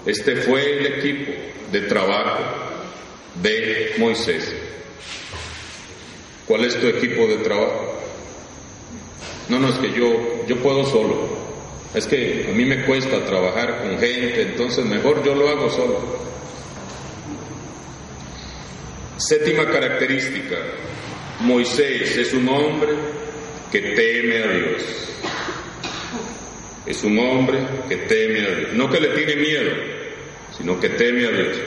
Este 0.06 0.36
fue 0.38 0.78
el 0.78 0.86
equipo 0.86 1.32
de 1.72 1.82
trabajo 1.82 2.44
de 3.42 3.96
Moisés. 3.98 4.54
¿Cuál 6.46 6.66
es 6.66 6.80
tu 6.80 6.88
equipo 6.88 7.28
de 7.28 7.38
trabajo? 7.38 7.96
No, 9.50 9.58
no, 9.60 9.70
es 9.70 9.76
que 9.76 9.92
yo, 9.92 10.46
yo 10.48 10.56
puedo 10.58 10.86
solo. 10.86 11.39
Es 11.94 12.06
que 12.06 12.48
a 12.50 12.54
mí 12.54 12.66
me 12.66 12.86
cuesta 12.86 13.24
trabajar 13.26 13.82
con 13.82 13.98
gente, 14.00 14.42
entonces 14.44 14.86
mejor 14.86 15.24
yo 15.24 15.34
lo 15.34 15.50
hago 15.50 15.70
solo. 15.70 16.20
Séptima 19.18 19.66
característica, 19.66 20.56
Moisés 21.42 22.16
es 22.16 22.34
un 22.34 22.48
hombre 22.48 22.92
que 23.72 23.80
teme 23.80 24.44
a 24.44 24.48
Dios. 24.52 24.84
Es 26.86 27.04
un 27.04 27.18
hombre 27.20 27.60
que 27.88 27.98
teme 27.98 28.40
a 28.42 28.56
Dios. 28.56 28.74
No 28.74 28.90
que 28.90 29.00
le 29.00 29.10
tiene 29.10 29.36
miedo, 29.36 29.72
sino 30.58 30.80
que 30.80 30.90
teme 30.90 31.26
a 31.26 31.32
Dios. 31.32 31.58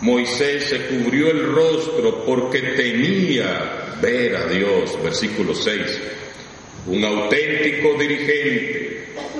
Moisés 0.00 0.64
se 0.64 0.86
cubrió 0.86 1.30
el 1.30 1.44
rostro 1.52 2.24
porque 2.24 2.60
temía 2.60 3.96
ver 4.00 4.36
a 4.36 4.46
Dios. 4.46 4.96
Versículo 5.02 5.54
6. 5.54 5.80
Un 6.86 7.04
auténtico 7.04 7.94
dirigente 7.98 8.83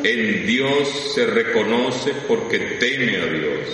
en 0.04 0.46
Dios 0.46 1.12
se 1.14 1.26
reconoce 1.26 2.12
porque 2.28 2.58
teme 2.58 3.16
a 3.16 3.26
Dios. 3.26 3.68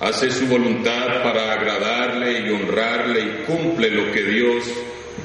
Hace 0.00 0.30
su 0.30 0.46
voluntad 0.46 1.22
para 1.22 1.52
agradarle 1.52 2.40
y 2.40 2.50
honrarle 2.50 3.20
y 3.20 3.44
cumple 3.44 3.90
lo 3.90 4.12
que 4.12 4.22
Dios 4.22 4.64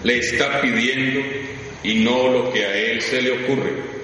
le 0.04 0.18
está 0.18 0.62
pidiendo 0.62 1.22
y 1.84 1.96
no 1.96 2.30
lo 2.30 2.52
que 2.52 2.66
a 2.66 2.76
él 2.76 3.02
se 3.02 3.22
le 3.22 3.32
ocurre. 3.32 3.98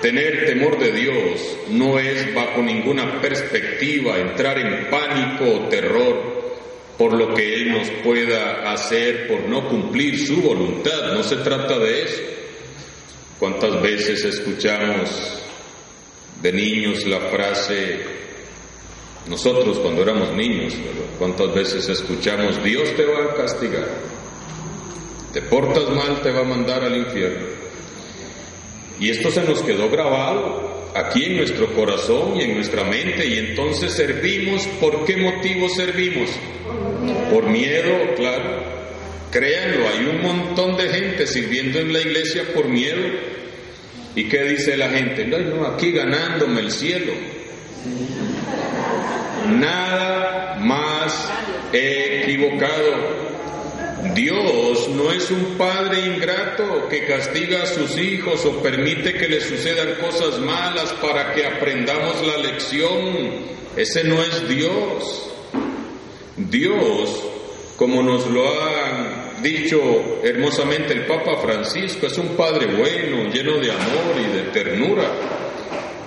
Tener 0.00 0.46
temor 0.46 0.80
de 0.80 0.90
Dios 0.90 1.56
no 1.68 1.98
es 1.98 2.34
bajo 2.34 2.60
ninguna 2.60 3.20
perspectiva 3.20 4.18
entrar 4.18 4.58
en 4.58 4.90
pánico 4.90 5.44
o 5.44 5.68
terror 5.68 6.42
por 6.98 7.12
lo 7.12 7.34
que 7.34 7.54
Él 7.54 7.72
nos 7.72 7.88
pueda 8.02 8.72
hacer 8.72 9.28
por 9.28 9.42
no 9.48 9.68
cumplir 9.68 10.18
su 10.18 10.42
voluntad. 10.42 11.12
No 11.14 11.22
se 11.22 11.36
trata 11.36 11.78
de 11.78 12.02
eso. 12.02 12.22
¿Cuántas 13.42 13.82
veces 13.82 14.24
escuchamos 14.24 15.10
de 16.40 16.52
niños 16.52 17.04
la 17.08 17.18
frase, 17.22 17.98
nosotros 19.28 19.80
cuando 19.80 20.02
éramos 20.02 20.32
niños, 20.32 20.74
¿cuántas 21.18 21.52
veces 21.52 21.88
escuchamos, 21.88 22.62
Dios 22.62 22.94
te 22.94 23.04
va 23.04 23.24
a 23.24 23.34
castigar? 23.34 23.88
Te 25.32 25.42
portas 25.42 25.90
mal, 25.90 26.22
te 26.22 26.30
va 26.30 26.42
a 26.42 26.44
mandar 26.44 26.84
al 26.84 26.96
infierno. 26.96 27.48
Y 29.00 29.10
esto 29.10 29.28
se 29.32 29.42
nos 29.42 29.60
quedó 29.62 29.90
grabado 29.90 30.92
aquí 30.94 31.24
en 31.24 31.38
nuestro 31.38 31.66
corazón 31.74 32.36
y 32.36 32.42
en 32.42 32.54
nuestra 32.54 32.84
mente 32.84 33.26
y 33.26 33.38
entonces 33.38 33.92
servimos, 33.92 34.68
¿por 34.80 35.04
qué 35.04 35.16
motivo 35.16 35.68
servimos? 35.68 36.30
Por 37.28 37.50
miedo, 37.50 38.14
claro. 38.14 38.81
Créanlo, 39.32 39.88
hay 39.88 40.04
un 40.04 40.20
montón 40.20 40.76
de 40.76 40.90
gente 40.90 41.26
sirviendo 41.26 41.78
en 41.78 41.90
la 41.90 42.00
iglesia 42.00 42.44
por 42.54 42.68
miedo. 42.68 43.00
¿Y 44.14 44.28
qué 44.28 44.44
dice 44.44 44.76
la 44.76 44.90
gente? 44.90 45.24
No, 45.24 45.38
no, 45.38 45.66
aquí 45.66 45.90
ganándome 45.90 46.60
el 46.60 46.70
cielo. 46.70 47.14
Nada 49.48 50.56
más 50.60 51.30
equivocado. 51.72 53.22
Dios 54.14 54.90
no 54.90 55.10
es 55.12 55.30
un 55.30 55.56
padre 55.56 56.04
ingrato 56.04 56.88
que 56.90 57.06
castiga 57.06 57.62
a 57.62 57.66
sus 57.66 57.96
hijos 57.96 58.44
o 58.44 58.62
permite 58.62 59.14
que 59.14 59.28
les 59.28 59.44
sucedan 59.44 59.94
cosas 59.98 60.40
malas 60.40 60.92
para 61.00 61.32
que 61.32 61.46
aprendamos 61.46 62.20
la 62.26 62.36
lección. 62.36 63.52
Ese 63.76 64.04
no 64.04 64.20
es 64.22 64.46
Dios. 64.46 65.30
Dios, 66.36 67.24
como 67.78 68.02
nos 68.02 68.26
lo 68.26 68.46
ha 68.46 69.11
dicho 69.42 70.20
hermosamente 70.22 70.92
el 70.92 71.06
Papa 71.06 71.40
Francisco, 71.42 72.06
es 72.06 72.16
un 72.18 72.36
Padre 72.36 72.66
bueno, 72.66 73.30
lleno 73.30 73.58
de 73.58 73.70
amor 73.70 74.16
y 74.18 74.36
de 74.36 74.42
ternura. 74.52 75.10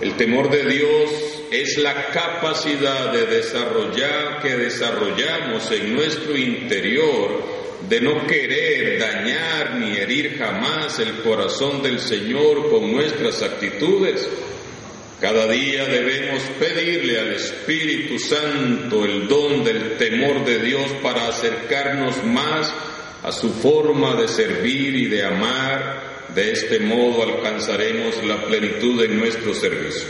El 0.01 0.13
temor 0.15 0.49
de 0.49 0.65
Dios 0.65 1.09
es 1.51 1.77
la 1.77 2.07
capacidad 2.07 3.11
de 3.11 3.25
desarrollar 3.27 4.41
que 4.41 4.55
desarrollamos 4.55 5.71
en 5.71 5.95
nuestro 5.95 6.35
interior 6.35 7.43
de 7.87 8.01
no 8.01 8.25
querer 8.25 8.99
dañar 8.99 9.75
ni 9.75 9.95
herir 9.95 10.37
jamás 10.37 10.99
el 10.99 11.21
corazón 11.21 11.81
del 11.81 11.99
Señor 11.99 12.69
con 12.69 12.91
nuestras 12.91 13.41
actitudes. 13.41 14.27
Cada 15.21 15.47
día 15.47 15.85
debemos 15.85 16.41
pedirle 16.59 17.19
al 17.19 17.33
Espíritu 17.33 18.19
Santo 18.19 19.05
el 19.05 19.27
don 19.27 19.63
del 19.63 19.97
temor 19.97 20.43
de 20.43 20.59
Dios 20.59 20.91
para 21.01 21.27
acercarnos 21.27 22.23
más 22.25 22.73
a 23.25 23.31
su 23.31 23.49
forma 23.49 24.13
de 24.15 24.27
servir 24.27 24.95
y 24.95 25.07
de 25.07 25.25
amar. 25.25 26.05
De 26.35 26.51
este 26.51 26.79
modo 26.79 27.23
alcanzaremos 27.23 28.23
la 28.23 28.45
plenitud 28.45 29.01
en 29.03 29.17
nuestro 29.17 29.53
servicio. 29.55 30.07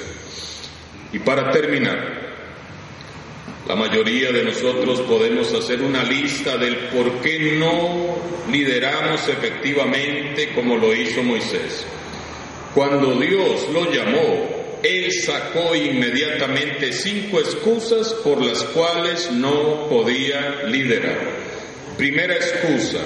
Y 1.13 1.20
para 1.20 1.49
terminar, 1.51 2.26
la 3.68 3.76
mayoría 3.76 4.32
de 4.32 4.43
nosotros 4.43 4.99
podemos 5.01 5.53
hacer 5.53 5.82
una 5.82 6.03
lista 6.03 6.57
del 6.57 6.76
por 6.89 7.22
qué 7.22 7.57
no 7.57 8.18
lideramos 8.51 9.28
efectivamente 9.30 10.51
como 10.53 10.76
lo 10.76 10.93
hizo 10.93 11.24
Moisés. 11.24 11.86
Cuando 12.74 13.18
Dios 13.18 13.70
lo 13.72 13.89
llamó, 13.91 14.80
Él 14.84 15.09
sacó 15.13 15.74
inmediatamente 15.74 16.91
cinco 16.91 17.39
excusas 17.39 18.13
por 18.16 18.43
las 18.43 18.63
cuales 18.63 19.32
no 19.32 19.88
podía 19.88 20.63
liderar. 20.66 21.44
Primera 21.97 22.35
excusa, 22.35 22.99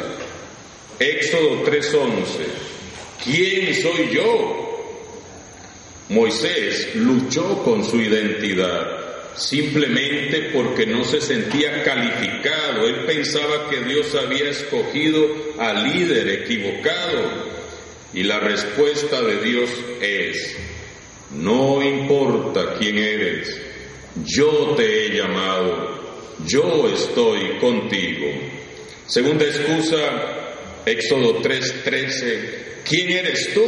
Éxodo 0.99 1.63
3:11. 1.63 2.45
¿Quién 3.23 3.75
soy 3.75 4.09
yo? 4.11 4.65
Moisés 6.09 6.95
luchó 6.95 7.61
con 7.63 7.85
su 7.85 8.01
identidad 8.01 8.99
simplemente 9.35 10.49
porque 10.53 10.87
no 10.87 11.03
se 11.03 11.21
sentía 11.21 11.83
calificado. 11.83 12.87
Él 12.87 13.05
pensaba 13.05 13.69
que 13.69 13.81
Dios 13.81 14.15
había 14.15 14.49
escogido 14.49 15.27
al 15.59 15.93
líder 15.93 16.27
equivocado. 16.43 17.47
Y 18.13 18.23
la 18.23 18.39
respuesta 18.39 19.21
de 19.21 19.39
Dios 19.41 19.69
es, 20.01 20.57
no 21.31 21.83
importa 21.83 22.75
quién 22.79 22.97
eres, 22.97 23.55
yo 24.25 24.73
te 24.75 25.05
he 25.05 25.15
llamado, 25.15 26.35
yo 26.47 26.89
estoy 26.89 27.59
contigo. 27.59 28.58
Segunda 29.09 29.43
excusa, 29.43 29.97
Éxodo 30.85 31.41
3:13, 31.41 32.83
¿quién 32.87 33.09
eres 33.09 33.55
tú? 33.55 33.63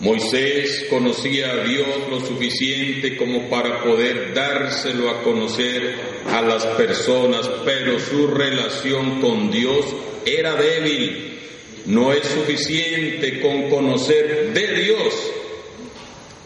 Moisés 0.00 0.86
conocía 0.90 1.52
a 1.52 1.62
Dios 1.62 1.86
lo 2.10 2.18
suficiente 2.18 3.16
como 3.16 3.48
para 3.48 3.84
poder 3.84 4.34
dárselo 4.34 5.08
a 5.08 5.22
conocer 5.22 5.94
a 6.26 6.42
las 6.42 6.66
personas, 6.66 7.48
pero 7.64 8.00
su 8.00 8.26
relación 8.26 9.20
con 9.20 9.48
Dios 9.48 9.86
era 10.26 10.56
débil. 10.56 11.38
No 11.86 12.12
es 12.12 12.26
suficiente 12.26 13.38
con 13.40 13.70
conocer 13.70 14.52
de 14.54 14.74
Dios. 14.82 15.14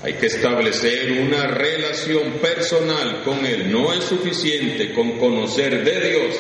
Hay 0.02 0.14
que 0.14 0.26
establecer 0.26 1.12
una 1.12 1.46
relación 1.46 2.32
personal 2.42 3.22
con 3.24 3.46
Él. 3.46 3.72
No 3.72 3.90
es 3.94 4.04
suficiente 4.04 4.92
con 4.92 5.18
conocer 5.18 5.82
de 5.82 6.10
Dios. 6.10 6.34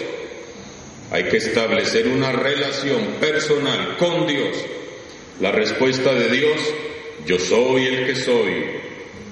Hay 1.12 1.24
que 1.24 1.36
establecer 1.36 2.08
una 2.08 2.32
relación 2.32 3.16
personal 3.20 3.98
con 3.98 4.26
Dios. 4.26 4.56
La 5.40 5.52
respuesta 5.52 6.14
de 6.14 6.30
Dios 6.30 6.58
yo 7.26 7.38
soy 7.38 7.86
el 7.86 8.06
que 8.06 8.16
soy. 8.16 8.64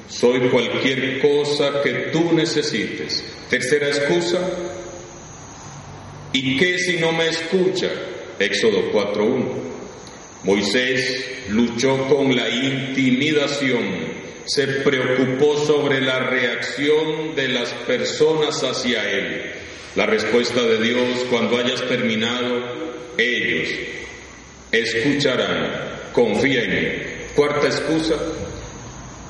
Soy 0.06 0.50
cualquier 0.50 1.20
cosa 1.20 1.80
que 1.82 2.10
tú 2.12 2.34
necesites. 2.34 3.24
Tercera 3.48 3.88
excusa. 3.88 4.38
¿Y 6.34 6.58
qué 6.58 6.78
si 6.78 6.98
no 6.98 7.12
me 7.12 7.28
escucha? 7.28 7.88
Éxodo 8.38 8.92
4.1. 8.92 9.44
Moisés 10.44 11.24
luchó 11.48 12.06
con 12.08 12.34
la 12.34 12.48
intimidación, 12.48 13.82
se 14.46 14.66
preocupó 14.66 15.56
sobre 15.56 16.00
la 16.00 16.18
reacción 16.18 17.34
de 17.34 17.48
las 17.48 17.72
personas 17.86 18.62
hacia 18.62 19.10
él. 19.10 19.52
La 19.96 20.06
respuesta 20.06 20.62
de 20.62 20.78
Dios 20.78 21.26
cuando 21.30 21.58
hayas 21.58 21.82
terminado, 21.88 22.62
ellos 23.18 23.68
escucharán, 24.70 26.10
confía 26.12 26.62
en 26.62 26.70
mí. 26.70 27.02
Cuarta 27.34 27.66
excusa, 27.66 28.14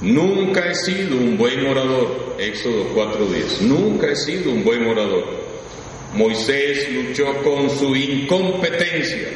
nunca 0.02 0.70
he 0.70 0.74
sido 0.74 1.16
un 1.16 1.38
buen 1.38 1.66
orador. 1.66 2.36
Éxodo 2.38 2.94
4.10, 2.94 3.60
nunca 3.62 4.08
he 4.08 4.16
sido 4.16 4.50
un 4.50 4.62
buen 4.62 4.86
orador. 4.86 5.24
Moisés 6.14 6.92
luchó 6.92 7.42
con 7.42 7.70
su 7.70 7.96
incompetencia. 7.96 9.28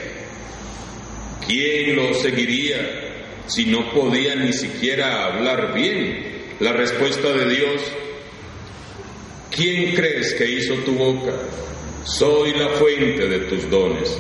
¿Quién 1.47 1.97
lo 1.97 2.13
seguiría 2.15 2.77
si 3.47 3.67
no 3.67 3.91
podía 3.93 4.35
ni 4.35 4.53
siquiera 4.53 5.25
hablar 5.25 5.73
bien? 5.73 6.35
La 6.61 6.73
respuesta 6.73 7.33
de 7.33 7.49
Dios, 7.49 7.81
¿quién 9.55 9.95
crees 9.95 10.35
que 10.35 10.51
hizo 10.51 10.75
tu 10.85 10.93
boca? 10.93 11.33
Soy 12.05 12.53
la 12.53 12.69
fuente 12.71 13.29
de 13.29 13.39
tus 13.41 13.71
dones. 13.71 14.17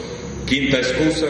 Quinta 0.46 0.78
excusa, 0.78 1.26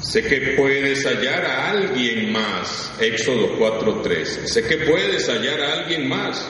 sé 0.00 0.22
que 0.22 0.54
puedes 0.56 1.04
hallar 1.04 1.44
a 1.44 1.70
alguien 1.70 2.32
más. 2.32 2.92
Éxodo 3.00 3.56
4:13. 3.58 4.46
Sé 4.46 4.62
que 4.62 4.78
puedes 4.78 5.28
hallar 5.28 5.60
a 5.60 5.72
alguien 5.80 6.08
más. 6.08 6.46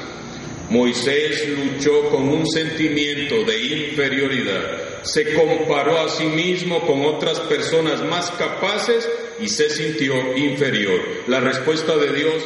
Moisés 0.68 1.48
luchó 1.48 2.10
con 2.10 2.28
un 2.28 2.44
sentimiento 2.46 3.44
de 3.44 3.56
inferioridad, 3.56 5.02
se 5.04 5.32
comparó 5.32 6.00
a 6.00 6.08
sí 6.08 6.24
mismo 6.24 6.84
con 6.84 7.04
otras 7.04 7.38
personas 7.40 8.02
más 8.02 8.32
capaces 8.32 9.08
y 9.40 9.48
se 9.48 9.70
sintió 9.70 10.36
inferior. 10.36 11.00
La 11.28 11.38
respuesta 11.38 11.96
de 11.96 12.12
Dios, 12.12 12.42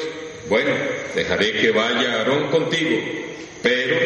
bueno, 0.50 0.70
dejaré 1.14 1.52
que 1.52 1.70
vaya 1.70 2.18
Aarón 2.18 2.48
contigo, 2.50 2.98
pero 3.62 3.96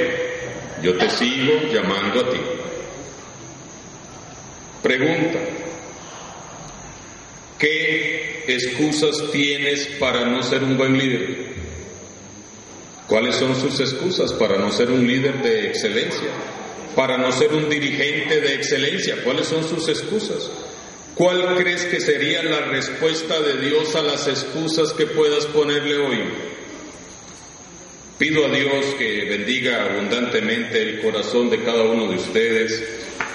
yo 0.83 0.97
te 0.97 1.09
sigo 1.11 1.55
llamando 1.73 2.21
a 2.21 2.31
ti. 2.31 2.41
Pregunta, 4.83 5.39
¿qué 7.59 8.45
excusas 8.47 9.31
tienes 9.33 9.87
para 9.99 10.27
no 10.27 10.43
ser 10.43 10.63
un 10.63 10.77
buen 10.77 10.99
líder? 10.99 11.55
¿Cuáles 13.07 13.37
son 13.37 13.55
sus 13.55 13.81
excusas 13.81 14.33
para 14.33 14.59
no 14.59 14.71
ser 14.73 14.91
un 14.91 15.07
líder 15.07 15.43
de 15.43 15.69
excelencia? 15.69 16.29
Para 16.97 17.19
no 17.19 17.33
ser 17.33 17.53
un 17.53 17.69
dirigente 17.69 18.41
de 18.41 18.55
excelencia. 18.55 19.17
¿Cuáles 19.25 19.47
son 19.49 19.67
sus 19.67 19.89
excusas? 19.89 20.51
¿Cuál 21.15 21.55
crees 21.57 21.85
que 21.85 22.01
sería 22.01 22.43
la 22.43 22.61
respuesta 22.63 23.41
de 23.41 23.59
Dios 23.59 23.95
a 23.95 24.03
las 24.03 24.27
excusas 24.27 24.93
que 24.93 25.07
puedas 25.07 25.47
ponerle 25.47 25.97
hoy? 25.97 26.19
Pido 28.19 28.47
a 28.47 28.49
Dios 28.49 28.95
que 28.97 29.25
bendiga 29.25 29.87
abundantemente 29.87 30.81
el 30.81 31.01
corazón 31.01 31.51
de 31.51 31.65
cada 31.65 31.83
uno 31.83 32.07
de 32.09 32.15
ustedes. 32.15 32.85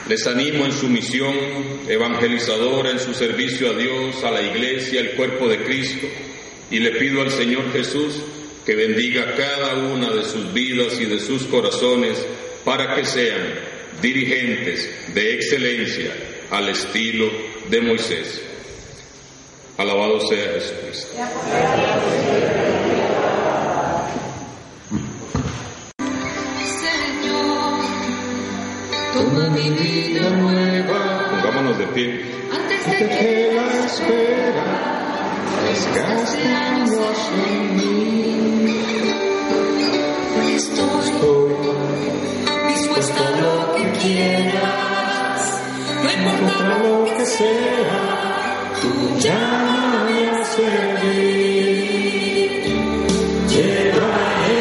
Les 0.08 0.26
animo 0.26 0.64
en 0.64 0.72
su 0.72 0.88
misión 0.88 1.36
evangelizadora, 1.88 2.92
en 2.92 3.00
su 3.00 3.14
servicio 3.14 3.72
a 3.72 3.74
Dios, 3.74 4.24
a 4.24 4.32
la 4.32 4.42
iglesia, 4.42 5.02
al 5.02 5.12
cuerpo 5.12 5.50
de 5.50 5.64
Cristo. 5.64 6.08
Y 6.72 6.80
le 6.80 6.92
pido 6.92 7.22
al 7.22 7.30
Señor 7.30 7.74
Jesús 7.74 8.22
que 8.66 8.76
bendiga 8.76 9.36
cada 9.36 9.74
una 9.76 10.12
de 10.12 10.24
sus 10.24 10.54
vidas 10.54 10.98
y 11.02 11.06
de 11.06 11.20
sus 11.20 11.44
corazones 11.44 12.26
para 12.64 12.96
que 12.96 13.04
sean 13.04 13.56
dirigentes 14.02 14.90
de 15.14 15.34
excelencia 15.34 16.14
al 16.52 16.70
estilo 16.70 17.30
de 17.70 17.82
Moisés. 17.82 18.42
Alabado 19.78 20.22
sea 20.22 20.54
Jesucristo. 20.54 21.18
Vida 30.10 30.30
nueva 30.30 31.30
Pongámonos 31.30 31.78
de 31.78 31.88
pie. 31.88 32.26
antes 32.52 32.86
de 32.86 32.98
que 32.98 33.52
la 33.56 33.68
espera 33.86 34.68
desgaste 35.68 36.44
en 37.46 37.76
mí. 37.76 37.92
Estoy 40.56 40.90
dispuesta 42.68 43.22
a 43.28 43.32
lo 43.42 43.56
que 43.76 43.86
quieras, 44.02 45.42
no 46.04 46.10
importa 46.12 46.64
lo 46.80 47.06
que 47.06 47.26
sea, 47.26 47.98
tú 48.82 48.92
ya 49.20 49.46
me 50.08 50.18
has 50.30 50.48
servir. 50.56 51.70
Llévame 53.54 54.60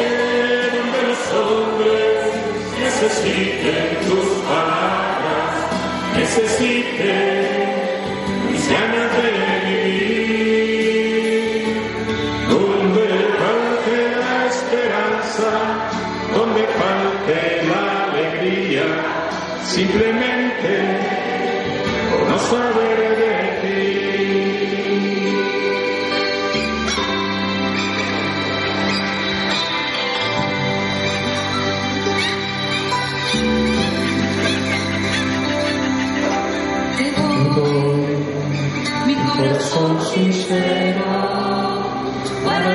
donde 0.75 0.99
los 1.09 1.23
hombres 1.33 2.31
necesiten 2.79 3.87
tus 4.07 4.38
necesiten 6.41 7.49
mis 7.49 7.58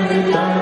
para 0.07 0.17
gritar 0.19 0.54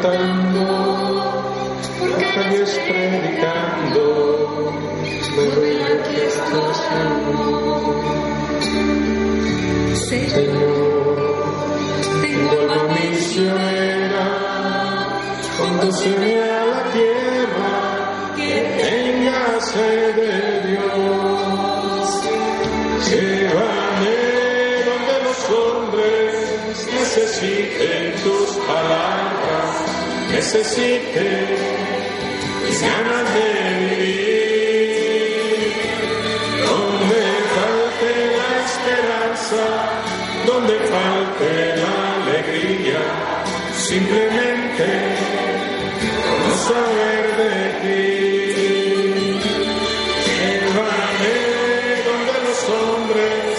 cantando, 0.00 0.64
calles 2.34 2.72
predicando, 2.88 4.02
lo 5.36 5.44
real 5.60 5.96
que 6.02 6.16
es 6.26 6.34
tu 6.34 6.60
amor. 6.96 7.94
Señor, 10.08 11.16
tengo 12.22 12.54
alma 12.60 12.82
misionera, 12.94 14.26
conduceme 15.58 16.32
a 16.42 16.49
necesiten 30.52 31.46
mis 32.64 32.80
ganas 32.82 33.26
de 33.34 33.48
vivir. 33.86 34.58
Donde 36.66 37.22
falte 37.54 38.10
la 38.40 38.50
esperanza, 38.68 39.64
donde 40.46 40.74
falte 40.94 41.50
la 41.82 41.94
alegría, 42.16 43.02
simplemente 43.76 44.86
no 46.48 46.54
saber 46.68 47.24
de 47.42 47.54
ti. 47.82 48.02
Llévame 50.26 51.36
donde 52.08 52.34
los 52.46 52.60
hombres 52.76 53.54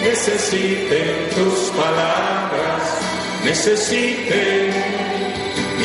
necesiten 0.00 1.10
tus 1.34 1.58
palabras, 1.70 2.82
necesiten 3.44 5.15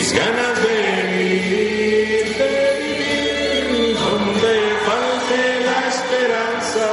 mis 0.02 0.14
ganas 0.14 0.56
de 0.64 0.78
vivir, 1.16 2.26
de 2.42 2.54
vivir, 2.82 3.96
donde 4.06 4.54
falte 4.88 5.40
la 5.70 5.80
esperanza, 5.96 6.88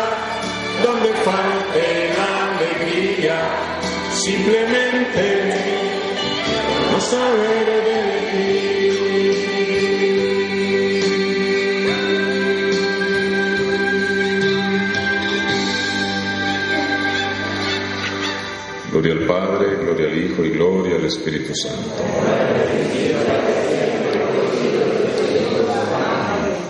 donde 0.85 1.11
falte 1.29 1.85
la 2.19 2.31
alegría, 2.53 3.39
simplemente 4.13 5.25
no 6.93 7.01
saber 7.01 7.67
vivir. 8.33 8.78
Espíritu 21.09 21.55
Santo. 21.55 22.05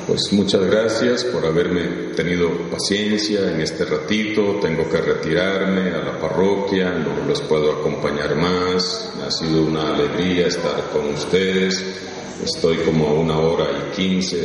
Pues 0.07 0.33
muchas 0.33 0.63
gracias 0.63 1.25
por 1.25 1.45
haberme 1.45 2.15
tenido 2.17 2.51
paciencia 2.71 3.53
en 3.53 3.61
este 3.61 3.85
ratito. 3.85 4.59
Tengo 4.61 4.89
que 4.89 4.97
retirarme 5.03 5.91
a 5.91 5.99
la 5.99 6.19
parroquia, 6.19 6.91
no 6.91 7.27
los 7.27 7.43
puedo 7.43 7.73
acompañar 7.73 8.35
más. 8.35 9.13
Ha 9.25 9.31
sido 9.31 9.63
una 9.63 9.95
alegría 9.95 10.47
estar 10.47 10.91
con 10.91 11.13
ustedes. 11.13 11.85
Estoy 12.43 12.79
como 12.79 13.09
a 13.09 13.13
una 13.13 13.39
hora 13.39 13.67
y 13.99 14.09
quince 14.09 14.37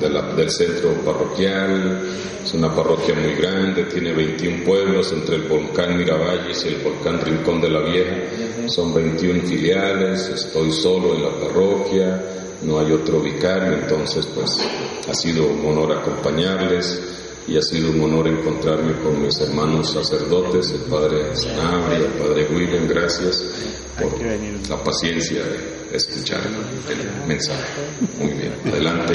del 0.00 0.50
centro 0.50 0.92
parroquial. 1.04 2.00
Es 2.42 2.54
una 2.54 2.74
parroquia 2.74 3.14
muy 3.14 3.34
grande, 3.34 3.84
tiene 3.84 4.12
21 4.12 4.64
pueblos 4.64 5.12
entre 5.12 5.36
el 5.36 5.42
volcán 5.42 5.96
Miravalles 5.96 6.64
y 6.64 6.68
el 6.68 6.82
volcán 6.82 7.20
Rincón 7.20 7.60
de 7.60 7.70
la 7.70 7.80
Vieja. 7.80 8.68
Son 8.68 8.92
21 8.92 9.42
filiales, 9.42 10.28
estoy 10.28 10.72
solo 10.72 11.14
en 11.14 11.22
la 11.22 11.30
parroquia, 11.40 12.22
no 12.62 12.78
hay 12.78 12.92
otro 12.92 13.20
vicario, 13.20 13.74
entonces 13.74 14.26
pues 14.26 14.58
ha 15.08 15.14
sido 15.14 15.46
un 15.46 15.64
honor 15.66 15.98
acompañarles 15.98 17.00
y 17.46 17.56
ha 17.56 17.62
sido 17.62 17.90
un 17.90 18.00
honor 18.02 18.28
encontrarme 18.28 18.94
con 19.02 19.22
mis 19.22 19.40
hermanos 19.40 19.92
sacerdotes, 19.92 20.70
el 20.72 20.82
padre 20.82 21.34
Sanabria, 21.34 21.98
el 21.98 22.12
padre 22.12 22.46
William, 22.52 22.86
gracias 22.86 23.42
por 23.98 24.12
la 24.68 24.84
paciencia 24.84 25.42
escuchar 25.92 26.40
el 26.46 27.26
mensaje. 27.26 27.62
Muy 28.18 28.32
bien, 28.32 28.54
adelante. 28.66 29.14